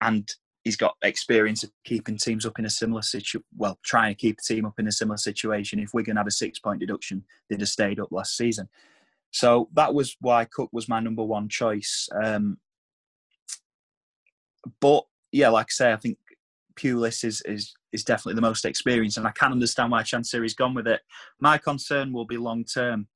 and 0.00 0.28
he's 0.64 0.76
got 0.76 0.96
experience 1.02 1.62
of 1.62 1.70
keeping 1.84 2.16
teams 2.16 2.46
up 2.46 2.58
in 2.58 2.64
a 2.64 2.70
similar 2.70 3.02
situation. 3.02 3.44
Well, 3.56 3.78
trying 3.84 4.14
to 4.14 4.20
keep 4.20 4.38
a 4.38 4.42
team 4.42 4.64
up 4.64 4.78
in 4.78 4.88
a 4.88 4.92
similar 4.92 5.18
situation. 5.18 5.78
If 5.78 5.94
Wigan 5.94 6.16
had 6.16 6.26
a 6.26 6.32
six-point 6.32 6.80
deduction, 6.80 7.24
they'd 7.48 7.60
have 7.60 7.68
stayed 7.68 8.00
up 8.00 8.10
last 8.10 8.36
season. 8.36 8.68
So 9.30 9.68
that 9.74 9.92
was 9.94 10.16
why 10.20 10.44
Cook 10.44 10.70
was 10.72 10.88
my 10.88 11.00
number 11.00 11.24
one 11.24 11.48
choice. 11.48 12.08
Um, 12.22 12.58
but 14.80 15.04
yeah, 15.32 15.48
like 15.48 15.66
I 15.66 15.72
say, 15.72 15.92
I 15.92 15.96
think 15.96 16.18
Pulis 16.76 17.24
is 17.24 17.42
is 17.42 17.74
is 17.94 18.04
definitely 18.04 18.34
the 18.34 18.48
most 18.48 18.64
experienced, 18.64 19.16
and 19.16 19.26
I 19.26 19.30
can 19.30 19.52
understand 19.52 19.92
why 19.92 20.02
Chansiri's 20.02 20.54
gone 20.54 20.74
with 20.74 20.88
it. 20.88 21.00
My 21.40 21.56
concern 21.56 22.12
will 22.12 22.26
be 22.26 22.36
long 22.36 22.64
term. 22.64 23.06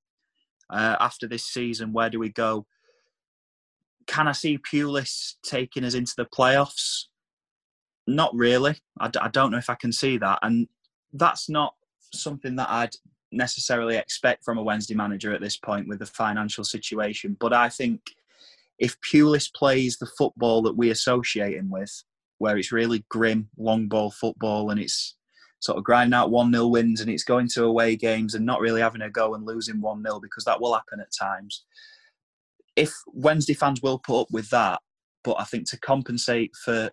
Uh, 0.70 0.96
after 1.00 1.26
this 1.26 1.44
season, 1.44 1.94
where 1.94 2.10
do 2.10 2.18
we 2.18 2.28
go? 2.28 2.66
Can 4.06 4.28
I 4.28 4.32
see 4.32 4.58
Pulis 4.58 5.34
taking 5.42 5.82
us 5.82 5.94
into 5.94 6.12
the 6.16 6.26
playoffs? 6.26 7.04
Not 8.06 8.34
really. 8.34 8.76
I 9.00 9.08
d- 9.08 9.18
I 9.20 9.28
don't 9.28 9.50
know 9.50 9.58
if 9.58 9.70
I 9.70 9.74
can 9.74 9.92
see 9.92 10.18
that, 10.18 10.38
and 10.42 10.68
that's 11.12 11.48
not 11.48 11.74
something 12.12 12.56
that 12.56 12.70
I'd 12.70 12.94
necessarily 13.32 13.96
expect 13.96 14.44
from 14.44 14.58
a 14.58 14.62
Wednesday 14.62 14.94
manager 14.94 15.34
at 15.34 15.40
this 15.40 15.56
point 15.56 15.88
with 15.88 15.98
the 15.98 16.06
financial 16.06 16.64
situation. 16.64 17.36
But 17.40 17.52
I 17.52 17.68
think 17.68 18.00
if 18.78 18.96
Pulis 19.00 19.52
plays 19.52 19.96
the 19.96 20.10
football 20.18 20.62
that 20.62 20.76
we 20.76 20.90
associate 20.90 21.56
him 21.56 21.70
with, 21.70 22.04
where 22.38 22.56
it's 22.56 22.72
really 22.72 23.04
grim, 23.08 23.48
long 23.58 23.88
ball 23.88 24.10
football, 24.10 24.70
and 24.70 24.80
it's 24.80 25.16
sort 25.60 25.78
of 25.78 25.84
grinding 25.84 26.14
out 26.14 26.30
1 26.30 26.52
0 26.52 26.66
wins 26.68 27.00
and 27.00 27.10
it's 27.10 27.24
going 27.24 27.48
to 27.48 27.64
away 27.64 27.96
games 27.96 28.34
and 28.34 28.46
not 28.46 28.60
really 28.60 28.80
having 28.80 29.02
a 29.02 29.10
go 29.10 29.34
and 29.34 29.44
losing 29.44 29.80
1 29.80 30.02
0 30.02 30.20
because 30.20 30.44
that 30.44 30.60
will 30.60 30.74
happen 30.74 31.00
at 31.00 31.12
times. 31.18 31.64
If 32.76 32.92
Wednesday 33.08 33.54
fans 33.54 33.82
will 33.82 33.98
put 33.98 34.22
up 34.22 34.28
with 34.30 34.48
that, 34.50 34.80
but 35.24 35.36
I 35.40 35.44
think 35.44 35.68
to 35.70 35.78
compensate 35.80 36.52
for 36.64 36.90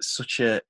such 0.00 0.40
a 0.40 0.60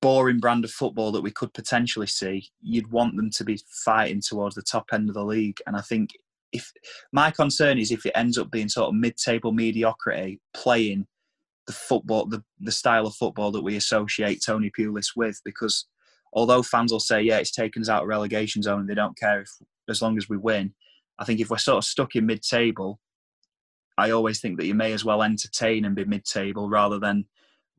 boring 0.00 0.38
brand 0.38 0.64
of 0.64 0.70
football 0.70 1.12
that 1.12 1.22
we 1.22 1.30
could 1.30 1.52
potentially 1.52 2.06
see, 2.06 2.48
you'd 2.62 2.90
want 2.90 3.16
them 3.16 3.30
to 3.30 3.44
be 3.44 3.60
fighting 3.84 4.22
towards 4.26 4.54
the 4.54 4.62
top 4.62 4.86
end 4.92 5.08
of 5.08 5.14
the 5.14 5.24
league. 5.24 5.58
And 5.66 5.76
I 5.76 5.80
think 5.80 6.10
if 6.52 6.72
my 7.12 7.30
concern 7.30 7.78
is 7.78 7.90
if 7.90 8.06
it 8.06 8.12
ends 8.14 8.38
up 8.38 8.50
being 8.50 8.68
sort 8.68 8.88
of 8.88 8.94
mid-table 8.94 9.52
mediocrity 9.52 10.40
playing 10.54 11.06
the 11.70 11.76
football, 11.76 12.26
the, 12.26 12.42
the 12.58 12.72
style 12.72 13.06
of 13.06 13.14
football 13.14 13.52
that 13.52 13.62
we 13.62 13.76
associate 13.76 14.42
Tony 14.44 14.72
Pulis 14.76 15.10
with, 15.14 15.40
because 15.44 15.86
although 16.32 16.64
fans 16.64 16.90
will 16.90 16.98
say, 16.98 17.22
yeah, 17.22 17.38
it's 17.38 17.52
taken 17.52 17.80
us 17.80 17.88
out 17.88 18.02
of 18.02 18.08
relegation 18.08 18.60
zone 18.60 18.80
and 18.80 18.88
they 18.88 18.94
don't 18.94 19.16
care 19.16 19.42
if 19.42 19.50
as 19.88 20.02
long 20.02 20.18
as 20.18 20.28
we 20.28 20.36
win. 20.36 20.74
I 21.20 21.24
think 21.24 21.38
if 21.38 21.48
we're 21.48 21.58
sort 21.58 21.78
of 21.78 21.84
stuck 21.84 22.16
in 22.16 22.26
mid-table, 22.26 22.98
I 23.96 24.10
always 24.10 24.40
think 24.40 24.58
that 24.58 24.66
you 24.66 24.74
may 24.74 24.92
as 24.92 25.04
well 25.04 25.22
entertain 25.22 25.84
and 25.84 25.94
be 25.94 26.04
mid-table 26.04 26.68
rather 26.68 26.98
than 26.98 27.26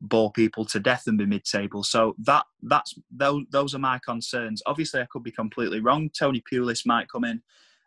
bore 0.00 0.32
people 0.32 0.64
to 0.66 0.80
death 0.80 1.04
and 1.06 1.18
be 1.18 1.26
mid-table. 1.26 1.82
So 1.82 2.14
that 2.24 2.46
that's 2.62 2.94
those 3.10 3.42
those 3.50 3.74
are 3.74 3.78
my 3.78 3.98
concerns. 4.04 4.62
Obviously, 4.64 5.00
I 5.00 5.06
could 5.10 5.22
be 5.22 5.32
completely 5.32 5.80
wrong. 5.80 6.08
Tony 6.18 6.42
Pulis 6.50 6.86
might 6.86 7.10
come 7.10 7.24
in 7.24 7.42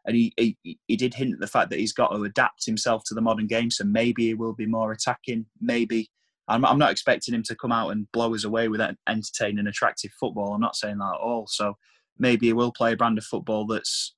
and 0.06 0.16
he, 0.16 0.34
he, 0.38 0.78
he 0.88 0.96
did 0.96 1.14
hint 1.14 1.34
at 1.34 1.40
the 1.40 1.48
fact 1.48 1.70
that 1.70 1.80
he's 1.80 1.94
got 1.94 2.10
to 2.10 2.24
adapt 2.24 2.66
himself 2.66 3.04
to 3.06 3.16
the 3.16 3.22
modern 3.22 3.48
game. 3.48 3.72
So 3.72 3.84
maybe 3.84 4.28
he 4.28 4.34
will 4.34 4.54
be 4.54 4.66
more 4.68 4.92
attacking. 4.92 5.46
Maybe 5.60 6.10
I'm, 6.48 6.64
I'm 6.64 6.78
not 6.78 6.92
expecting 6.92 7.34
him 7.34 7.44
to 7.44 7.56
come 7.56 7.72
out 7.72 7.90
and 7.90 8.12
blow 8.12 8.34
us 8.36 8.44
away 8.44 8.68
with 8.68 8.82
entertaining, 9.08 9.68
attractive 9.68 10.12
football. 10.20 10.54
I'm 10.54 10.62
not 10.62 10.76
saying 10.76 11.00
that 11.00 11.16
at 11.16 11.22
all. 11.22 11.48
So 11.48 11.78
maybe 12.20 12.48
he 12.48 12.54
will 12.54 12.72
play 12.72 12.94
a 12.94 12.98
brand 12.98 13.18
of 13.18 13.26
football 13.26 13.66
that's 13.66 14.14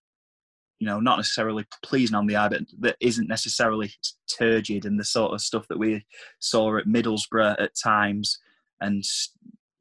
you 0.79 0.85
know 0.85 0.99
not 0.99 1.17
necessarily 1.17 1.65
pleasing 1.83 2.15
on 2.15 2.27
the 2.27 2.35
eye, 2.35 2.49
but 2.49 2.61
that 2.79 2.97
isn't 2.99 3.27
necessarily 3.27 3.91
turgid 4.29 4.85
and 4.85 4.99
the 4.99 5.05
sort 5.05 5.33
of 5.33 5.41
stuff 5.41 5.67
that 5.69 5.79
we 5.79 6.05
saw 6.39 6.77
at 6.77 6.85
Middlesbrough 6.85 7.59
at 7.59 7.71
times 7.81 8.39
and 8.81 9.03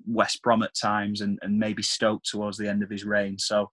West 0.06 0.42
Brom 0.42 0.62
at 0.62 0.74
times, 0.74 1.20
and, 1.20 1.38
and 1.42 1.58
maybe 1.58 1.82
Stoke 1.82 2.22
towards 2.22 2.56
the 2.56 2.68
end 2.68 2.82
of 2.82 2.90
his 2.90 3.04
reign. 3.04 3.38
So 3.38 3.70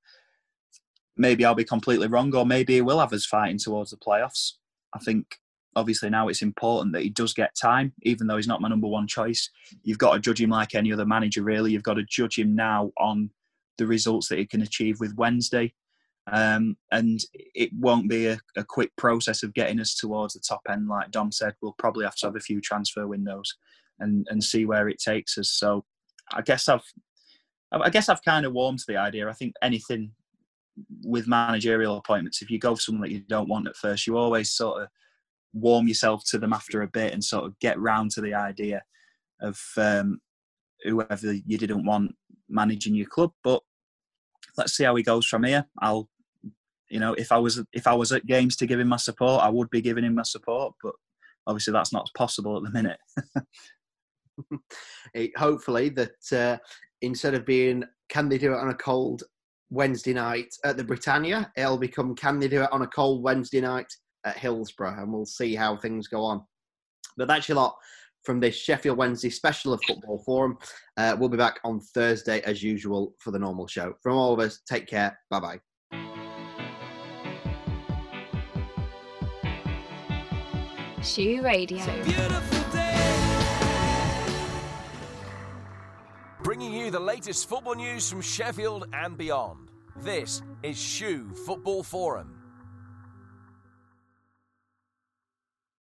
maybe 1.18 1.46
I'll 1.46 1.56
be 1.56 1.64
completely 1.64 2.08
wrong, 2.08 2.34
or 2.36 2.46
maybe 2.46 2.76
he 2.76 2.82
will 2.82 3.00
have 3.00 3.14
us 3.14 3.26
fighting 3.26 3.58
towards 3.58 3.92
the 3.92 3.98
playoffs. 3.98 4.54
I 4.94 5.00
think 5.00 5.40
obviously 5.76 6.10
now 6.10 6.28
it's 6.28 6.42
important 6.42 6.94
that 6.94 7.02
he 7.02 7.10
does 7.10 7.34
get 7.34 7.56
time, 7.56 7.94
even 8.04 8.28
though 8.28 8.38
he's 8.38 8.48
not 8.48 8.62
my 8.62 8.70
number 8.70 8.88
one 8.88 9.08
choice. 9.08 9.50
You've 9.84 9.98
got 9.98 10.14
to 10.14 10.20
judge 10.20 10.42
him 10.42 10.52
like 10.52 10.76
any 10.76 10.92
other 10.94 11.06
manager, 11.06 11.44
really. 11.44 11.72
You've 11.72 11.84
got 11.84 11.96
to 11.96 12.04
judge 12.04 12.38
him 12.38 12.56
now 12.56 12.92
on 12.98 13.30
the 13.78 13.88
results 13.88 14.28
that 14.30 14.38
he 14.38 14.46
can 14.46 14.62
achieve 14.62 15.00
with 15.00 15.16
Wednesday. 15.16 15.74
Um, 16.32 16.78
and 16.92 17.20
it 17.34 17.72
won't 17.78 18.10
be 18.10 18.28
a, 18.28 18.40
a, 18.56 18.64
quick 18.64 18.96
process 18.96 19.44
of 19.44 19.54
getting 19.54 19.82
us 19.82 19.94
towards 19.94 20.34
the 20.34 20.40
top 20.40 20.62
end. 20.70 20.88
Like 20.88 21.12
Dom 21.12 21.34
said, 21.34 21.54
we'll 21.62 21.76
probably 21.78 22.06
have 22.06 22.16
to 22.18 22.28
have 22.28 22.38
a 22.38 22.40
few 22.40 22.62
transfer 22.62 23.06
windows 23.06 23.54
and, 24.00 24.26
and 24.30 24.42
see 24.42 24.66
where 24.66 24.88
it 24.88 25.00
takes 25.00 25.38
us. 25.38 25.50
So 25.50 25.84
I 26.34 26.42
guess 26.42 26.70
I've 26.70 26.86
I 27.74 27.90
guess 27.90 28.08
I've 28.08 28.24
kind 28.24 28.46
of 28.46 28.54
warmed 28.54 28.80
to 28.80 28.86
the 28.88 28.98
idea. 28.98 29.28
I 29.28 29.34
think 29.34 29.56
anything 29.62 30.12
with 31.04 31.28
managerial 31.28 31.98
appointments, 31.98 32.42
if 32.42 32.50
you 32.50 32.60
go 32.60 32.76
for 32.76 32.82
someone 32.82 33.02
that 33.02 33.14
you 33.14 33.22
don't 33.22 33.50
want 33.50 33.68
at 33.68 33.76
first, 33.76 34.08
you 34.08 34.18
always 34.18 34.52
sort 34.52 34.82
of 34.82 34.88
warm 35.54 35.88
yourself 35.88 36.24
to 36.26 36.40
them 36.40 36.54
after 36.54 36.82
a 36.82 36.88
bit 36.88 37.14
and 37.14 37.24
sort 37.24 37.46
of 37.46 37.58
get 37.60 37.80
round 37.80 38.12
to 38.12 38.22
the 38.22 38.34
idea 38.34 38.82
of 39.42 39.60
um, 39.78 40.20
whoever 40.84 41.34
you 41.34 41.58
didn't 41.58 41.86
want 41.86 42.16
managing 42.50 42.96
your 42.96 43.08
club. 43.08 43.32
But 43.44 43.62
let's 44.58 44.76
see 44.76 44.84
how 44.84 44.96
he 44.96 45.04
goes 45.04 45.26
from 45.26 45.44
here. 45.44 45.66
I'll, 45.82 46.10
you 46.90 47.00
know, 47.00 47.14
if 47.14 47.32
I 47.32 47.38
was 47.38 47.64
if 47.74 47.88
I 47.88 47.94
was 47.94 48.12
at 48.12 48.26
games 48.26 48.56
to 48.58 48.68
give 48.68 48.80
him 48.80 48.88
my 48.88 48.98
support, 48.98 49.44
I 49.44 49.50
would 49.50 49.70
be 49.70 49.82
giving 49.82 50.04
him 50.04 50.16
my 50.16 50.24
support. 50.24 50.74
But 50.82 50.94
obviously, 51.48 51.74
that's 51.74 51.94
not 51.94 52.10
possible 52.16 52.58
at 52.58 52.64
the 52.64 52.72
minute. 52.72 53.00
Hopefully, 55.38 55.90
that 55.90 56.32
uh, 56.32 56.58
instead 57.02 57.34
of 57.34 57.46
being, 57.46 57.84
can 58.10 58.30
they 58.30 58.38
do 58.38 58.54
it 58.54 58.60
on 58.60 58.70
a 58.70 58.76
cold 58.76 59.24
Wednesday 59.74 60.14
night 60.14 60.54
at 60.64 60.78
the 60.78 60.84
Britannia. 60.84 61.52
It'll 61.58 61.78
become 61.78 62.16
can 62.16 62.40
they 62.40 62.48
do 62.48 62.62
it 62.62 62.72
on 62.72 62.84
a 62.84 62.88
cold 62.88 63.24
Wednesday 63.24 63.60
night 63.60 63.92
at 64.26 64.38
Hillsborough, 64.38 65.02
and 65.02 65.12
we'll 65.12 65.26
see 65.26 65.56
how 65.56 65.76
things 65.76 66.08
go 66.08 66.24
on. 66.24 66.44
But 67.18 67.28
that's 67.28 67.50
your 67.50 67.58
lot 67.58 67.76
from 68.24 68.40
this 68.40 68.56
Sheffield 68.56 68.98
Wednesday 68.98 69.30
special 69.30 69.74
of 69.74 69.82
Football 69.86 70.24
Forum. 70.26 70.58
Uh, 70.96 71.16
we'll 71.20 71.30
be 71.30 71.38
back 71.38 71.60
on 71.64 71.80
Thursday 71.80 72.42
as 72.42 72.64
usual 72.64 73.16
for 73.20 73.32
the 73.32 73.40
normal 73.40 73.68
show. 73.68 73.94
From 74.02 74.16
all 74.16 74.34
of 74.34 74.40
us, 74.40 74.62
take 74.68 74.88
care. 74.88 75.18
Bye 75.30 75.40
bye. 75.40 75.60
SHU 81.02 81.42
Radio. 81.42 81.84
Bringing 86.44 86.74
you 86.74 86.92
the 86.92 87.00
latest 87.00 87.50
football 87.50 87.76
news 87.76 88.10
from 88.10 88.22
Sheffield 88.22 88.88
and 88.94 89.18
beyond. 89.18 89.73
This 89.98 90.42
is 90.64 90.78
SHU 90.78 91.34
Football 91.46 91.84
Forum. 91.84 92.43